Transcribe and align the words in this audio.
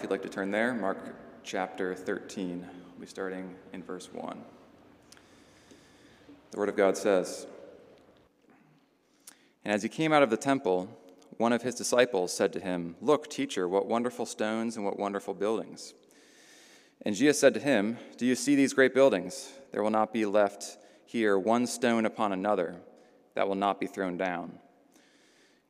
If 0.00 0.04
you'd 0.04 0.12
like 0.12 0.22
to 0.22 0.30
turn 0.30 0.50
there, 0.50 0.72
Mark 0.72 0.96
chapter 1.44 1.94
13. 1.94 2.60
We'll 2.60 3.00
be 3.00 3.06
starting 3.06 3.54
in 3.74 3.82
verse 3.82 4.08
1. 4.10 4.42
The 6.52 6.58
Word 6.58 6.70
of 6.70 6.76
God 6.76 6.96
says 6.96 7.46
And 9.62 9.74
as 9.74 9.82
he 9.82 9.90
came 9.90 10.10
out 10.10 10.22
of 10.22 10.30
the 10.30 10.38
temple, 10.38 10.88
one 11.36 11.52
of 11.52 11.60
his 11.60 11.74
disciples 11.74 12.32
said 12.32 12.50
to 12.54 12.60
him, 12.60 12.96
Look, 13.02 13.28
teacher, 13.28 13.68
what 13.68 13.88
wonderful 13.88 14.24
stones 14.24 14.76
and 14.76 14.86
what 14.86 14.98
wonderful 14.98 15.34
buildings. 15.34 15.92
And 17.04 17.14
Jesus 17.14 17.38
said 17.38 17.52
to 17.52 17.60
him, 17.60 17.98
Do 18.16 18.24
you 18.24 18.36
see 18.36 18.54
these 18.54 18.72
great 18.72 18.94
buildings? 18.94 19.52
There 19.70 19.82
will 19.82 19.90
not 19.90 20.14
be 20.14 20.24
left 20.24 20.78
here 21.04 21.38
one 21.38 21.66
stone 21.66 22.06
upon 22.06 22.32
another 22.32 22.76
that 23.34 23.46
will 23.46 23.54
not 23.54 23.78
be 23.78 23.86
thrown 23.86 24.16
down. 24.16 24.60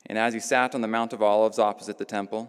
And 0.06 0.16
as 0.16 0.34
he 0.34 0.38
sat 0.38 0.76
on 0.76 0.82
the 0.82 0.86
Mount 0.86 1.12
of 1.12 1.20
Olives 1.20 1.58
opposite 1.58 1.98
the 1.98 2.04
temple, 2.04 2.48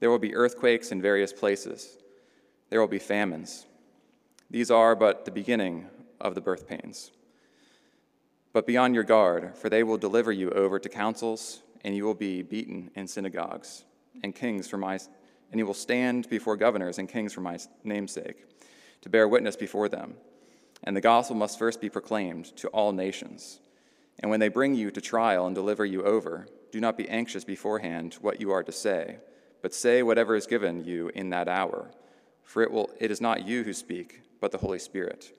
There 0.00 0.10
will 0.10 0.18
be 0.18 0.34
earthquakes 0.34 0.92
in 0.92 1.00
various 1.00 1.32
places. 1.32 1.96
There 2.68 2.80
will 2.80 2.88
be 2.88 2.98
famines. 2.98 3.66
These 4.50 4.70
are 4.70 4.94
but 4.94 5.24
the 5.24 5.30
beginning 5.30 5.86
of 6.20 6.34
the 6.34 6.40
birth 6.40 6.68
pains. 6.68 7.10
But 8.52 8.66
be 8.66 8.76
on 8.76 8.94
your 8.94 9.04
guard, 9.04 9.56
for 9.56 9.68
they 9.68 9.82
will 9.82 9.98
deliver 9.98 10.32
you 10.32 10.50
over 10.50 10.78
to 10.78 10.88
councils, 10.88 11.62
and 11.84 11.94
you 11.94 12.04
will 12.04 12.14
be 12.14 12.42
beaten 12.42 12.90
in 12.94 13.06
synagogues, 13.06 13.84
and 14.22 14.34
kings 14.34 14.68
for 14.68 14.78
my 14.78 14.98
and 15.52 15.60
you 15.60 15.66
will 15.66 15.74
stand 15.74 16.28
before 16.28 16.56
governors 16.56 16.98
and 16.98 17.08
kings 17.08 17.32
for 17.32 17.40
my 17.40 17.56
namesake, 17.84 18.44
to 19.00 19.08
bear 19.08 19.28
witness 19.28 19.54
before 19.54 19.88
them. 19.88 20.14
And 20.82 20.96
the 20.96 21.00
gospel 21.00 21.36
must 21.36 21.58
first 21.58 21.80
be 21.80 21.88
proclaimed 21.88 22.56
to 22.56 22.68
all 22.68 22.92
nations. 22.92 23.60
And 24.18 24.28
when 24.28 24.40
they 24.40 24.48
bring 24.48 24.74
you 24.74 24.90
to 24.90 25.00
trial 25.00 25.46
and 25.46 25.54
deliver 25.54 25.84
you 25.84 26.02
over, 26.02 26.48
do 26.72 26.80
not 26.80 26.96
be 26.96 27.08
anxious 27.08 27.44
beforehand 27.44 28.14
what 28.20 28.40
you 28.40 28.50
are 28.50 28.64
to 28.64 28.72
say 28.72 29.18
but 29.66 29.74
say 29.74 30.00
whatever 30.00 30.36
is 30.36 30.46
given 30.46 30.84
you 30.84 31.10
in 31.16 31.30
that 31.30 31.48
hour, 31.48 31.90
for 32.44 32.62
it, 32.62 32.70
will, 32.70 32.88
it 33.00 33.10
is 33.10 33.20
not 33.20 33.44
you 33.44 33.64
who 33.64 33.72
speak, 33.72 34.22
but 34.40 34.52
the 34.52 34.58
Holy 34.58 34.78
Spirit. 34.78 35.36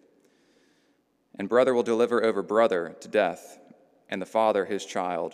And 1.39 1.47
brother 1.47 1.73
will 1.73 1.81
deliver 1.81 2.21
over 2.21 2.43
brother 2.43 2.93
to 2.99 3.07
death, 3.07 3.57
and 4.09 4.21
the 4.21 4.25
father 4.25 4.65
his 4.65 4.85
child, 4.85 5.33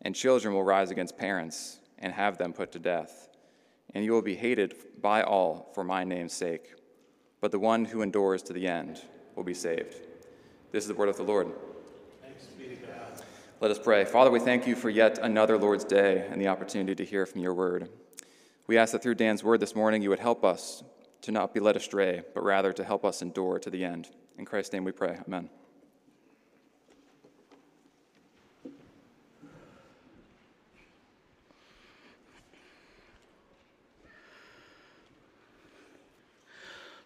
and 0.00 0.16
children 0.16 0.54
will 0.54 0.64
rise 0.64 0.90
against 0.90 1.18
parents 1.18 1.80
and 1.98 2.14
have 2.14 2.38
them 2.38 2.54
put 2.54 2.72
to 2.72 2.78
death. 2.78 3.28
And 3.94 4.06
you 4.06 4.12
will 4.12 4.22
be 4.22 4.36
hated 4.36 4.74
by 5.02 5.22
all 5.22 5.70
for 5.74 5.84
my 5.84 6.02
name's 6.02 6.32
sake, 6.32 6.72
but 7.42 7.50
the 7.50 7.58
one 7.58 7.84
who 7.84 8.00
endures 8.00 8.42
to 8.44 8.54
the 8.54 8.66
end 8.66 9.02
will 9.36 9.44
be 9.44 9.52
saved. 9.52 9.96
This 10.72 10.84
is 10.84 10.88
the 10.88 10.94
word 10.94 11.10
of 11.10 11.18
the 11.18 11.24
Lord. 11.24 11.52
Let 13.60 13.70
us 13.70 13.78
pray. 13.78 14.06
Father, 14.06 14.30
we 14.30 14.40
thank 14.40 14.66
you 14.66 14.74
for 14.74 14.88
yet 14.88 15.18
another 15.18 15.58
Lord's 15.58 15.84
Day 15.84 16.26
and 16.30 16.40
the 16.40 16.48
opportunity 16.48 16.94
to 16.94 17.04
hear 17.04 17.26
from 17.26 17.42
your 17.42 17.52
word. 17.52 17.90
We 18.70 18.78
ask 18.78 18.92
that 18.92 19.02
through 19.02 19.16
Dan's 19.16 19.42
word 19.42 19.58
this 19.58 19.74
morning, 19.74 20.00
you 20.00 20.10
would 20.10 20.20
help 20.20 20.44
us 20.44 20.84
to 21.22 21.32
not 21.32 21.52
be 21.52 21.58
led 21.58 21.74
astray, 21.74 22.22
but 22.34 22.44
rather 22.44 22.72
to 22.74 22.84
help 22.84 23.04
us 23.04 23.20
endure 23.20 23.58
to 23.58 23.68
the 23.68 23.84
end. 23.84 24.10
In 24.38 24.44
Christ's 24.44 24.72
name 24.72 24.84
we 24.84 24.92
pray. 24.92 25.18
Amen. 25.26 25.50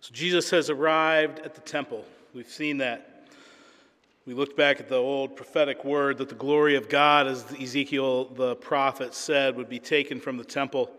So 0.02 0.12
Jesus 0.12 0.50
has 0.50 0.68
arrived 0.68 1.38
at 1.38 1.54
the 1.54 1.62
temple. 1.62 2.04
We've 2.34 2.46
seen 2.46 2.76
that. 2.76 3.26
We 4.26 4.34
looked 4.34 4.58
back 4.58 4.80
at 4.80 4.90
the 4.90 4.96
old 4.96 5.34
prophetic 5.34 5.82
word 5.82 6.18
that 6.18 6.28
the 6.28 6.34
glory 6.34 6.76
of 6.76 6.90
God, 6.90 7.26
as 7.26 7.42
Ezekiel 7.58 8.26
the 8.34 8.54
prophet 8.56 9.14
said, 9.14 9.56
would 9.56 9.70
be 9.70 9.78
taken 9.78 10.20
from 10.20 10.36
the 10.36 10.44
temple 10.44 10.90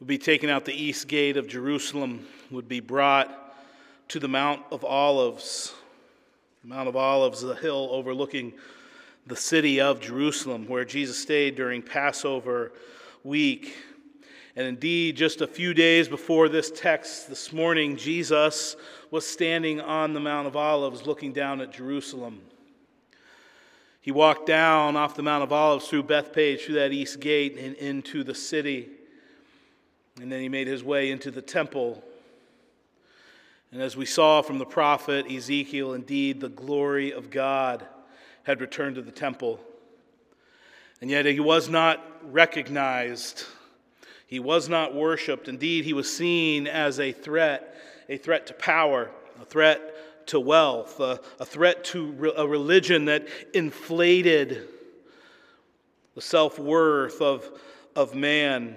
would 0.00 0.08
be 0.08 0.18
taken 0.18 0.50
out 0.50 0.64
the 0.64 0.74
east 0.74 1.08
gate 1.08 1.36
of 1.36 1.48
Jerusalem, 1.48 2.26
would 2.50 2.68
be 2.68 2.80
brought 2.80 3.54
to 4.08 4.18
the 4.18 4.28
Mount 4.28 4.62
of 4.70 4.84
Olives. 4.84 5.72
The 6.62 6.68
Mount 6.68 6.88
of 6.88 6.96
Olives, 6.96 7.40
the 7.40 7.54
hill 7.54 7.88
overlooking 7.90 8.52
the 9.26 9.36
city 9.36 9.80
of 9.80 10.00
Jerusalem, 10.00 10.66
where 10.68 10.84
Jesus 10.84 11.18
stayed 11.18 11.56
during 11.56 11.80
Passover 11.82 12.72
week. 13.22 13.76
And 14.56 14.66
indeed, 14.66 15.16
just 15.16 15.40
a 15.40 15.46
few 15.46 15.74
days 15.74 16.08
before 16.08 16.48
this 16.48 16.70
text 16.70 17.28
this 17.28 17.52
morning, 17.52 17.96
Jesus 17.96 18.76
was 19.10 19.26
standing 19.26 19.80
on 19.80 20.12
the 20.12 20.20
Mount 20.20 20.46
of 20.46 20.56
Olives 20.56 21.06
looking 21.06 21.32
down 21.32 21.60
at 21.60 21.72
Jerusalem. 21.72 22.40
He 24.00 24.12
walked 24.12 24.46
down 24.46 24.96
off 24.96 25.16
the 25.16 25.22
Mount 25.22 25.42
of 25.42 25.52
Olives 25.52 25.88
through 25.88 26.02
Bethphage, 26.02 26.62
through 26.62 26.74
that 26.74 26.92
east 26.92 27.20
gate, 27.20 27.56
and 27.58 27.74
into 27.76 28.22
the 28.22 28.34
city. 28.34 28.90
And 30.20 30.30
then 30.30 30.40
he 30.40 30.48
made 30.48 30.68
his 30.68 30.84
way 30.84 31.10
into 31.10 31.32
the 31.32 31.42
temple. 31.42 32.02
And 33.72 33.82
as 33.82 33.96
we 33.96 34.06
saw 34.06 34.42
from 34.42 34.58
the 34.58 34.64
prophet 34.64 35.26
Ezekiel, 35.30 35.94
indeed, 35.94 36.40
the 36.40 36.48
glory 36.48 37.12
of 37.12 37.30
God 37.30 37.84
had 38.44 38.60
returned 38.60 38.94
to 38.94 39.02
the 39.02 39.10
temple. 39.10 39.58
And 41.00 41.10
yet 41.10 41.26
he 41.26 41.40
was 41.40 41.68
not 41.68 42.00
recognized. 42.32 43.44
He 44.28 44.38
was 44.38 44.68
not 44.68 44.94
worshiped. 44.94 45.48
Indeed, 45.48 45.84
he 45.84 45.92
was 45.92 46.14
seen 46.14 46.68
as 46.68 47.00
a 47.00 47.10
threat, 47.10 47.76
a 48.08 48.16
threat 48.16 48.46
to 48.46 48.54
power, 48.54 49.10
a 49.42 49.44
threat 49.44 50.26
to 50.28 50.38
wealth, 50.38 51.00
a, 51.00 51.20
a 51.40 51.44
threat 51.44 51.82
to 51.84 52.32
a 52.36 52.46
religion 52.46 53.06
that 53.06 53.26
inflated 53.52 54.68
the 56.14 56.20
self 56.20 56.56
worth 56.60 57.20
of, 57.20 57.50
of 57.96 58.14
man 58.14 58.76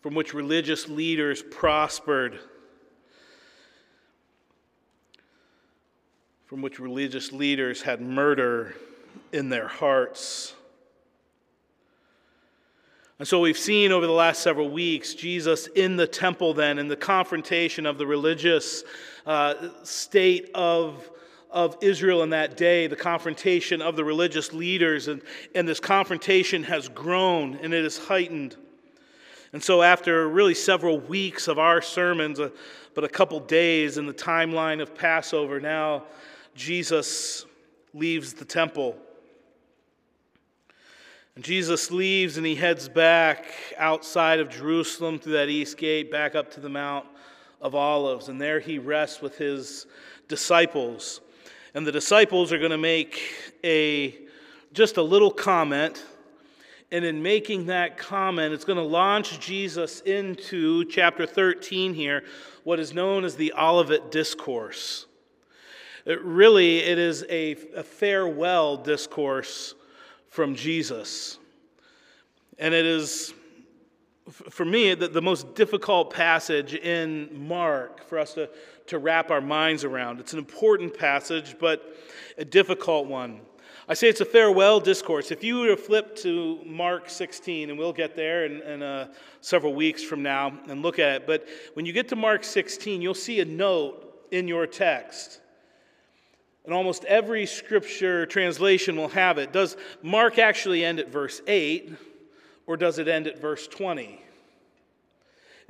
from 0.00 0.14
which 0.14 0.34
religious 0.34 0.88
leaders 0.88 1.42
prospered, 1.42 2.38
from 6.46 6.62
which 6.62 6.78
religious 6.78 7.32
leaders 7.32 7.82
had 7.82 8.00
murder 8.00 8.74
in 9.32 9.48
their 9.48 9.68
hearts. 9.68 10.54
And 13.18 13.26
so 13.26 13.40
we've 13.40 13.58
seen 13.58 13.90
over 13.90 14.06
the 14.06 14.12
last 14.12 14.42
several 14.42 14.70
weeks 14.70 15.14
Jesus 15.14 15.66
in 15.66 15.96
the 15.96 16.06
temple, 16.06 16.54
then, 16.54 16.78
in 16.78 16.86
the 16.86 16.96
confrontation 16.96 17.84
of 17.84 17.98
the 17.98 18.06
religious 18.06 18.84
uh, 19.26 19.54
state 19.82 20.50
of, 20.54 21.10
of 21.50 21.76
Israel 21.80 22.22
in 22.22 22.30
that 22.30 22.56
day, 22.56 22.86
the 22.86 22.94
confrontation 22.94 23.82
of 23.82 23.96
the 23.96 24.04
religious 24.04 24.52
leaders. 24.52 25.08
And, 25.08 25.20
and 25.56 25.66
this 25.66 25.80
confrontation 25.80 26.62
has 26.62 26.88
grown 26.88 27.56
and 27.56 27.74
it 27.74 27.84
is 27.84 27.98
heightened. 27.98 28.56
And 29.52 29.62
so, 29.62 29.82
after 29.82 30.28
really 30.28 30.54
several 30.54 30.98
weeks 30.98 31.48
of 31.48 31.58
our 31.58 31.80
sermons, 31.80 32.38
uh, 32.38 32.50
but 32.94 33.04
a 33.04 33.08
couple 33.08 33.40
days 33.40 33.96
in 33.96 34.06
the 34.06 34.12
timeline 34.12 34.82
of 34.82 34.94
Passover, 34.94 35.60
now 35.60 36.04
Jesus 36.54 37.46
leaves 37.94 38.34
the 38.34 38.44
temple. 38.44 38.96
And 41.34 41.44
Jesus 41.44 41.90
leaves 41.90 42.36
and 42.36 42.44
he 42.44 42.56
heads 42.56 42.88
back 42.88 43.46
outside 43.78 44.40
of 44.40 44.50
Jerusalem 44.50 45.20
through 45.20 45.34
that 45.34 45.48
east 45.48 45.76
gate, 45.76 46.10
back 46.10 46.34
up 46.34 46.50
to 46.54 46.60
the 46.60 46.68
Mount 46.68 47.06
of 47.60 47.74
Olives. 47.74 48.28
And 48.28 48.40
there 48.40 48.58
he 48.58 48.78
rests 48.78 49.22
with 49.22 49.38
his 49.38 49.86
disciples. 50.26 51.20
And 51.74 51.86
the 51.86 51.92
disciples 51.92 52.52
are 52.52 52.58
going 52.58 52.72
to 52.72 52.76
make 52.76 53.54
a 53.64 54.18
just 54.72 54.96
a 54.96 55.02
little 55.02 55.30
comment 55.30 56.04
and 56.90 57.04
in 57.04 57.22
making 57.22 57.66
that 57.66 57.98
comment, 57.98 58.54
it's 58.54 58.64
going 58.64 58.78
to 58.78 58.82
launch 58.82 59.38
Jesus 59.40 60.00
into 60.00 60.84
chapter 60.86 61.26
13 61.26 61.92
here, 61.92 62.24
what 62.64 62.80
is 62.80 62.94
known 62.94 63.24
as 63.24 63.36
the 63.36 63.52
Olivet 63.52 64.10
Discourse. 64.10 65.06
It 66.06 66.22
really, 66.22 66.78
it 66.78 66.98
is 66.98 67.24
a, 67.28 67.56
a 67.76 67.82
farewell 67.82 68.78
discourse 68.78 69.74
from 70.28 70.54
Jesus. 70.54 71.38
And 72.58 72.72
it 72.72 72.86
is, 72.86 73.34
for 74.30 74.64
me, 74.64 74.94
the, 74.94 75.08
the 75.08 75.20
most 75.20 75.54
difficult 75.54 76.14
passage 76.14 76.74
in 76.74 77.28
Mark 77.46 78.08
for 78.08 78.18
us 78.18 78.32
to, 78.34 78.48
to 78.86 78.98
wrap 78.98 79.30
our 79.30 79.42
minds 79.42 79.84
around. 79.84 80.20
It's 80.20 80.32
an 80.32 80.38
important 80.38 80.98
passage, 80.98 81.56
but 81.60 81.94
a 82.38 82.44
difficult 82.44 83.06
one. 83.06 83.40
I 83.90 83.94
say 83.94 84.10
it's 84.10 84.20
a 84.20 84.26
farewell 84.26 84.80
discourse. 84.80 85.30
If 85.30 85.42
you 85.42 85.60
were 85.60 85.68
to 85.68 85.76
flip 85.78 86.14
to 86.16 86.60
Mark 86.66 87.08
16, 87.08 87.70
and 87.70 87.78
we'll 87.78 87.94
get 87.94 88.14
there 88.14 88.44
in, 88.44 88.60
in 88.60 88.82
uh, 88.82 89.08
several 89.40 89.72
weeks 89.72 90.02
from 90.02 90.22
now 90.22 90.52
and 90.68 90.82
look 90.82 90.98
at 90.98 91.22
it, 91.22 91.26
but 91.26 91.48
when 91.72 91.86
you 91.86 91.94
get 91.94 92.06
to 92.08 92.16
Mark 92.16 92.44
16, 92.44 93.00
you'll 93.00 93.14
see 93.14 93.40
a 93.40 93.46
note 93.46 94.26
in 94.30 94.46
your 94.46 94.66
text. 94.66 95.40
And 96.66 96.74
almost 96.74 97.06
every 97.06 97.46
scripture 97.46 98.26
translation 98.26 98.94
will 98.94 99.08
have 99.08 99.38
it. 99.38 99.54
Does 99.54 99.74
Mark 100.02 100.38
actually 100.38 100.84
end 100.84 101.00
at 101.00 101.08
verse 101.08 101.40
8, 101.46 101.90
or 102.66 102.76
does 102.76 102.98
it 102.98 103.08
end 103.08 103.26
at 103.26 103.38
verse 103.38 103.66
20? 103.66 104.22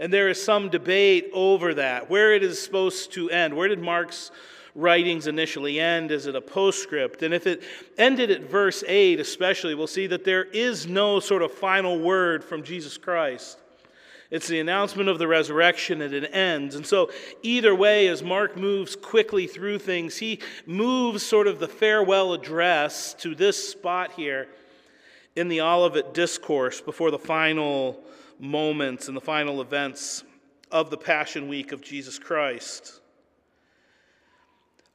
And 0.00 0.12
there 0.12 0.28
is 0.28 0.42
some 0.42 0.70
debate 0.70 1.30
over 1.32 1.72
that, 1.74 2.10
where 2.10 2.34
it 2.34 2.42
is 2.42 2.60
supposed 2.60 3.12
to 3.12 3.30
end. 3.30 3.54
Where 3.54 3.68
did 3.68 3.78
Mark's 3.78 4.32
writings 4.78 5.26
initially 5.26 5.80
end? 5.80 6.12
Is 6.12 6.26
it 6.26 6.36
a 6.36 6.40
postscript? 6.40 7.22
And 7.22 7.34
if 7.34 7.46
it 7.46 7.62
ended 7.98 8.30
at 8.30 8.42
verse 8.42 8.84
8, 8.86 9.18
especially, 9.18 9.74
we'll 9.74 9.86
see 9.86 10.06
that 10.06 10.24
there 10.24 10.44
is 10.44 10.86
no 10.86 11.20
sort 11.20 11.42
of 11.42 11.52
final 11.52 11.98
word 11.98 12.44
from 12.44 12.62
Jesus 12.62 12.96
Christ. 12.96 13.58
It's 14.30 14.46
the 14.46 14.60
announcement 14.60 15.08
of 15.08 15.18
the 15.18 15.26
resurrection 15.26 16.02
and 16.02 16.14
it 16.14 16.30
ends. 16.32 16.74
And 16.74 16.86
so, 16.86 17.10
either 17.42 17.74
way, 17.74 18.08
as 18.08 18.22
Mark 18.22 18.56
moves 18.56 18.94
quickly 18.94 19.46
through 19.46 19.78
things, 19.78 20.18
he 20.18 20.40
moves 20.66 21.22
sort 21.24 21.46
of 21.46 21.58
the 21.58 21.68
farewell 21.68 22.34
address 22.34 23.14
to 23.14 23.34
this 23.34 23.70
spot 23.70 24.12
here 24.12 24.48
in 25.34 25.48
the 25.48 25.62
Olivet 25.62 26.12
Discourse 26.14 26.80
before 26.80 27.10
the 27.10 27.18
final 27.18 28.04
moments 28.38 29.08
and 29.08 29.16
the 29.16 29.20
final 29.20 29.60
events 29.60 30.24
of 30.70 30.90
the 30.90 30.98
Passion 30.98 31.48
Week 31.48 31.72
of 31.72 31.80
Jesus 31.80 32.18
Christ. 32.18 33.00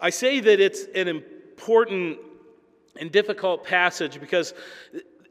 I 0.03 0.09
say 0.09 0.41
that 0.41 0.59
it's 0.59 0.83
an 0.95 1.07
important 1.07 2.19
and 2.99 3.09
difficult 3.09 3.63
passage 3.63 4.19
because 4.19 4.53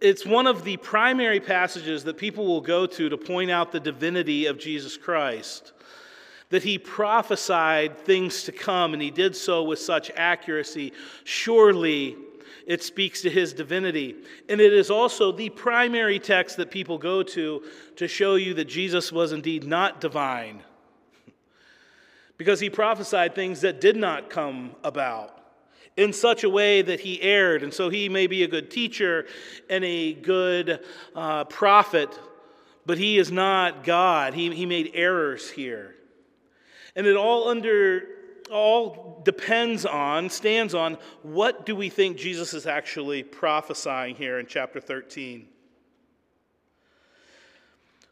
it's 0.01 0.25
one 0.25 0.47
of 0.47 0.65
the 0.65 0.79
primary 0.79 1.41
passages 1.41 2.05
that 2.05 2.17
people 2.17 2.47
will 2.47 2.63
go 2.63 2.87
to 2.87 3.11
to 3.11 3.19
point 3.19 3.51
out 3.51 3.71
the 3.71 3.81
divinity 3.81 4.47
of 4.47 4.59
Jesus 4.59 4.97
Christ. 4.97 5.73
That 6.49 6.63
he 6.63 6.79
prophesied 6.79 7.99
things 7.99 8.45
to 8.45 8.53
come, 8.53 8.95
and 8.95 9.03
he 9.03 9.11
did 9.11 9.37
so 9.37 9.63
with 9.63 9.79
such 9.79 10.11
accuracy. 10.17 10.95
Surely 11.25 12.17
it 12.67 12.83
speaks 12.83 13.21
to 13.23 13.31
his 13.31 13.53
divinity. 13.53 14.17
And 14.49 14.59
it 14.59 14.73
is 14.73 14.91
also 14.91 15.33
the 15.33 15.51
primary 15.51 16.19
text 16.19 16.57
that 16.57 16.71
people 16.71 16.97
go 16.97 17.23
to 17.23 17.63
to 17.97 18.09
show 18.09 18.37
you 18.37 18.55
that 18.55 18.69
Jesus 18.69 19.13
was 19.13 19.33
indeed 19.33 19.65
not 19.65 20.01
divine 20.01 20.63
because 22.39 22.61
he 22.61 22.71
prophesied 22.71 23.35
things 23.35 23.61
that 23.61 23.81
did 23.81 23.97
not 23.97 24.31
come 24.31 24.75
about 24.85 25.39
in 25.97 26.13
such 26.13 26.45
a 26.45 26.49
way 26.49 26.83
that 26.83 27.01
he 27.01 27.21
erred. 27.23 27.63
And 27.63 27.73
so 27.73 27.91
he 27.91 28.09
may 28.09 28.27
be 28.27 28.43
a 28.43 28.49
good 28.49 28.71
teacher 28.71 29.27
and 29.69 29.85
a 29.85 30.15
good 30.15 30.81
uh, 31.15 31.45
prophet, 31.45 32.19
but 32.87 32.99
he 32.99 33.19
is 33.19 33.31
not 33.31 33.85
God. 33.85 34.35
He, 34.35 34.55
he 34.55 34.67
made 34.67 34.93
errors 34.95 35.51
here. 35.51 35.95
And 36.97 37.07
it 37.07 37.17
all 37.17 37.49
under 37.49 38.03
all 38.51 39.23
depends 39.25 39.87
on, 39.87 40.29
stands 40.29 40.75
on, 40.75 40.99
what 41.23 41.65
do 41.65 41.75
we 41.75 41.89
think 41.89 42.19
Jesus 42.19 42.53
is 42.53 42.67
actually 42.67 43.23
prophesying 43.23 44.15
here 44.15 44.39
in 44.39 44.47
chapter 44.47 44.79
13? 44.79 45.49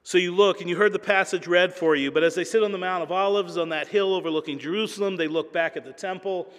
So 0.02 0.18
you 0.18 0.34
look, 0.34 0.60
and 0.60 0.70
you 0.70 0.76
heard 0.76 0.92
the 0.92 0.98
passage 0.98 1.46
read 1.46 1.74
for 1.74 1.94
you, 1.94 2.10
but 2.10 2.22
as 2.22 2.34
they 2.34 2.44
sit 2.44 2.62
on 2.62 2.72
the 2.72 2.78
Mount 2.78 3.02
of 3.02 3.12
Olives 3.12 3.56
on 3.56 3.68
that 3.68 3.86
hill 3.86 4.14
overlooking 4.14 4.58
Jerusalem, 4.58 5.16
they 5.16 5.28
look 5.28 5.52
back 5.52 5.76
at 5.76 5.84
the 5.84 5.92
temple, 5.92 6.50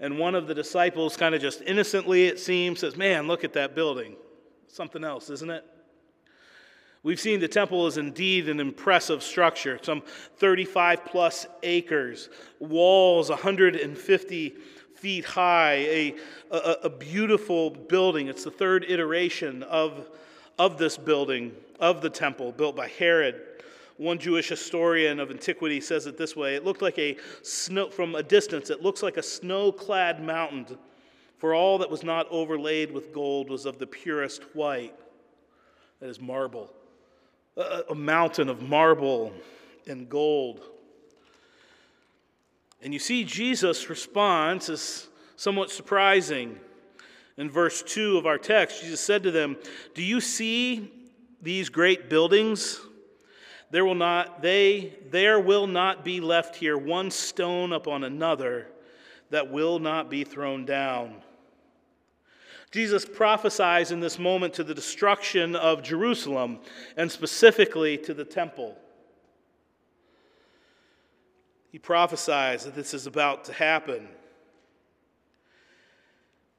and 0.00 0.18
one 0.18 0.34
of 0.34 0.46
the 0.46 0.54
disciples, 0.54 1.16
kind 1.16 1.34
of 1.34 1.40
just 1.40 1.62
innocently, 1.62 2.26
it 2.26 2.40
seems, 2.40 2.80
says, 2.80 2.96
Man, 2.96 3.28
look 3.28 3.44
at 3.44 3.52
that 3.52 3.74
building. 3.74 4.16
Something 4.66 5.04
else, 5.04 5.30
isn't 5.30 5.50
it? 5.50 5.64
We've 7.04 7.20
seen 7.20 7.38
the 7.40 7.48
temple 7.48 7.86
is 7.86 7.96
indeed 7.96 8.48
an 8.48 8.58
impressive 8.58 9.22
structure, 9.22 9.78
some 9.80 10.02
35 10.36 11.04
plus 11.04 11.46
acres, 11.62 12.28
walls 12.58 13.30
150 13.30 14.56
feet 14.96 15.24
high, 15.24 15.74
a, 15.74 16.14
a, 16.50 16.58
a 16.84 16.90
beautiful 16.90 17.70
building. 17.70 18.26
It's 18.26 18.44
the 18.44 18.50
third 18.50 18.84
iteration 18.88 19.62
of, 19.62 20.10
of 20.58 20.76
this 20.76 20.98
building 20.98 21.52
of 21.78 22.00
the 22.00 22.10
temple 22.10 22.52
built 22.52 22.76
by 22.76 22.88
Herod. 22.88 23.40
One 23.96 24.18
Jewish 24.18 24.48
historian 24.48 25.18
of 25.18 25.30
antiquity 25.30 25.80
says 25.80 26.06
it 26.06 26.16
this 26.16 26.36
way 26.36 26.54
it 26.54 26.64
looked 26.64 26.82
like 26.82 26.98
a 26.98 27.16
snow, 27.42 27.90
from 27.90 28.14
a 28.14 28.22
distance, 28.22 28.70
it 28.70 28.82
looks 28.82 29.02
like 29.02 29.16
a 29.16 29.22
snow 29.22 29.72
clad 29.72 30.22
mountain, 30.22 30.78
for 31.36 31.54
all 31.54 31.78
that 31.78 31.90
was 31.90 32.02
not 32.02 32.26
overlaid 32.30 32.92
with 32.92 33.12
gold 33.12 33.50
was 33.50 33.66
of 33.66 33.78
the 33.78 33.86
purest 33.86 34.42
white. 34.54 34.94
That 36.00 36.08
is 36.08 36.20
marble. 36.20 36.72
A, 37.56 37.82
a 37.90 37.94
mountain 37.94 38.48
of 38.48 38.62
marble 38.62 39.32
and 39.86 40.08
gold. 40.08 40.60
And 42.80 42.92
you 42.92 43.00
see 43.00 43.24
Jesus' 43.24 43.90
response 43.90 44.68
is 44.68 45.08
somewhat 45.36 45.70
surprising. 45.70 46.58
In 47.36 47.50
verse 47.50 47.82
2 47.82 48.16
of 48.16 48.26
our 48.26 48.38
text, 48.38 48.82
Jesus 48.82 49.00
said 49.00 49.22
to 49.24 49.30
them, 49.30 49.56
Do 49.94 50.02
you 50.02 50.20
see 50.20 50.90
these 51.40 51.68
great 51.68 52.08
buildings, 52.08 52.80
there 53.70 53.84
will 53.84 53.94
not 53.94 54.42
they 54.42 54.94
there 55.10 55.38
will 55.38 55.66
not 55.66 56.04
be 56.04 56.20
left 56.20 56.56
here 56.56 56.76
one 56.76 57.10
stone 57.10 57.72
upon 57.72 58.04
another 58.04 58.66
that 59.30 59.50
will 59.50 59.78
not 59.78 60.10
be 60.10 60.24
thrown 60.24 60.64
down. 60.64 61.22
Jesus 62.70 63.04
prophesies 63.04 63.90
in 63.90 64.00
this 64.00 64.18
moment 64.18 64.54
to 64.54 64.64
the 64.64 64.74
destruction 64.74 65.56
of 65.56 65.82
Jerusalem 65.82 66.58
and 66.96 67.10
specifically 67.10 67.96
to 67.98 68.12
the 68.12 68.24
temple. 68.24 68.76
He 71.70 71.78
prophesies 71.78 72.64
that 72.64 72.74
this 72.74 72.92
is 72.92 73.06
about 73.06 73.44
to 73.44 73.52
happen. 73.52 74.08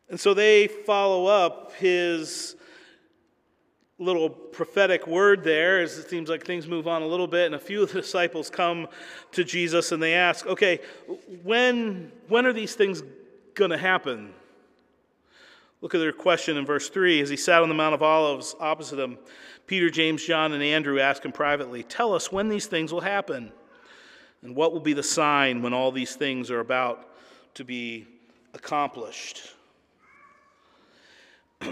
And 0.10 0.20
so 0.20 0.34
they 0.34 0.68
follow 0.68 1.28
up 1.28 1.74
his 1.74 2.56
little 4.00 4.30
prophetic 4.30 5.06
word 5.08 5.44
there 5.44 5.82
as 5.82 5.98
it 5.98 6.10
seems 6.10 6.30
like 6.30 6.46
things 6.46 6.68
move 6.68 6.88
on 6.88 7.02
a 7.02 7.06
little 7.06 7.28
bit 7.28 7.48
and 7.48 7.56
a 7.56 7.60
few 7.60 7.84
of 7.84 7.92
the 7.92 8.02
disciples 8.02 8.50
come 8.50 8.88
to 9.32 9.44
jesus 9.44 9.92
and 9.92 10.02
they 10.02 10.14
ask 10.14 10.46
okay 10.48 10.80
when 11.44 12.12
when 12.30 12.46
are 12.46 12.54
these 12.54 12.76
things 12.76 13.04
going 13.60 13.72
to 13.72 13.78
happen? 13.78 14.34
Look 15.82 15.94
at 15.94 16.00
their 16.00 16.14
question 16.14 16.58
in 16.58 16.66
verse 16.66 16.90
3 16.90 17.22
as 17.22 17.30
he 17.30 17.38
sat 17.38 17.62
on 17.62 17.70
the 17.70 17.76
mount 17.76 17.94
of 17.94 18.02
olives 18.02 18.56
opposite 18.60 19.00
him 19.00 19.18
peter 19.68 19.90
james 19.90 20.26
john 20.26 20.52
and 20.52 20.64
andrew 20.64 21.00
asked 21.00 21.24
him 21.24 21.32
privately 21.32 21.84
tell 21.84 22.14
us 22.14 22.32
when 22.32 22.50
these 22.50 22.66
things 22.66 22.92
will 22.92 23.02
happen 23.02 23.52
and 24.42 24.56
what 24.56 24.74
will 24.74 24.80
be 24.80 24.94
the 24.94 25.04
sign 25.04 25.62
when 25.62 25.74
all 25.74 25.92
these 25.92 26.16
things 26.16 26.52
are 26.52 26.60
about 26.60 27.08
to 27.54 27.64
be 27.64 28.06
accomplished 28.54 29.54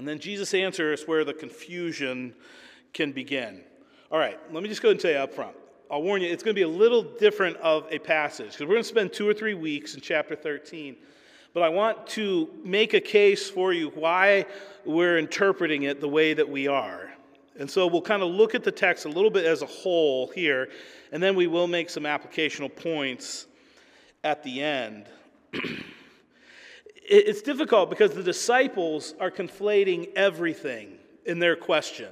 And 0.00 0.08
then 0.08 0.18
Jesus' 0.18 0.54
answers 0.54 1.06
where 1.06 1.26
the 1.26 1.34
confusion 1.34 2.32
can 2.94 3.12
begin. 3.12 3.60
All 4.10 4.18
right, 4.18 4.38
let 4.50 4.62
me 4.62 4.68
just 4.70 4.80
go 4.80 4.88
ahead 4.88 4.94
and 4.94 5.00
tell 5.02 5.10
you 5.10 5.18
up 5.18 5.34
front. 5.34 5.54
I'll 5.90 6.02
warn 6.02 6.22
you, 6.22 6.28
it's 6.30 6.42
going 6.42 6.54
to 6.54 6.58
be 6.58 6.62
a 6.62 6.68
little 6.68 7.02
different 7.02 7.58
of 7.58 7.86
a 7.90 7.98
passage 7.98 8.52
because 8.52 8.62
we're 8.62 8.76
going 8.76 8.82
to 8.82 8.88
spend 8.88 9.12
two 9.12 9.28
or 9.28 9.34
three 9.34 9.52
weeks 9.52 9.94
in 9.94 10.00
chapter 10.00 10.34
13. 10.34 10.96
But 11.52 11.64
I 11.64 11.68
want 11.68 12.06
to 12.06 12.48
make 12.64 12.94
a 12.94 13.00
case 13.00 13.50
for 13.50 13.74
you 13.74 13.90
why 13.90 14.46
we're 14.86 15.18
interpreting 15.18 15.82
it 15.82 16.00
the 16.00 16.08
way 16.08 16.32
that 16.32 16.48
we 16.48 16.66
are. 16.66 17.10
And 17.58 17.70
so 17.70 17.86
we'll 17.86 18.00
kind 18.00 18.22
of 18.22 18.30
look 18.30 18.54
at 18.54 18.64
the 18.64 18.72
text 18.72 19.04
a 19.04 19.10
little 19.10 19.30
bit 19.30 19.44
as 19.44 19.60
a 19.60 19.66
whole 19.66 20.28
here, 20.28 20.70
and 21.12 21.22
then 21.22 21.36
we 21.36 21.46
will 21.46 21.66
make 21.66 21.90
some 21.90 22.04
applicational 22.04 22.74
points 22.74 23.48
at 24.24 24.42
the 24.44 24.62
end. 24.62 25.08
it's 27.10 27.42
difficult 27.42 27.90
because 27.90 28.12
the 28.12 28.22
disciples 28.22 29.14
are 29.18 29.30
conflating 29.30 30.08
everything 30.14 30.98
in 31.26 31.40
their 31.40 31.56
question. 31.56 32.08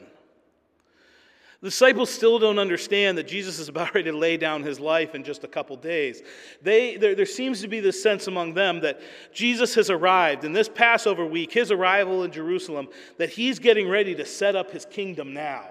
The 1.61 1.69
disciples 1.69 2.11
still 2.11 2.39
don't 2.39 2.59
understand 2.59 3.19
that 3.19 3.27
Jesus 3.27 3.59
is 3.59 3.69
about 3.69 3.95
ready 3.95 4.11
to 4.11 4.17
lay 4.17 4.37
down 4.37 4.63
his 4.63 4.79
life 4.79 5.15
in 5.15 5.25
just 5.25 5.43
a 5.43 5.49
couple 5.49 5.77
days. 5.77 6.23
They, 6.63 6.97
there, 6.97 7.15
there 7.15 7.27
seems 7.27 7.61
to 7.63 7.69
be 7.69 7.81
this 7.81 8.01
sense 8.01 8.29
among 8.29 8.55
them 8.55 8.81
that 8.81 9.01
Jesus 9.33 9.75
has 9.75 9.91
arrived, 9.91 10.45
in 10.45 10.53
this 10.53 10.69
Passover 10.69 11.27
week, 11.27 11.53
his 11.53 11.73
arrival 11.73 12.23
in 12.23 12.31
Jerusalem, 12.31 12.89
that 13.17 13.31
he's 13.31 13.59
getting 13.59 13.89
ready 13.89 14.15
to 14.15 14.25
set 14.25 14.55
up 14.55 14.71
his 14.71 14.85
kingdom 14.85 15.33
now. 15.33 15.67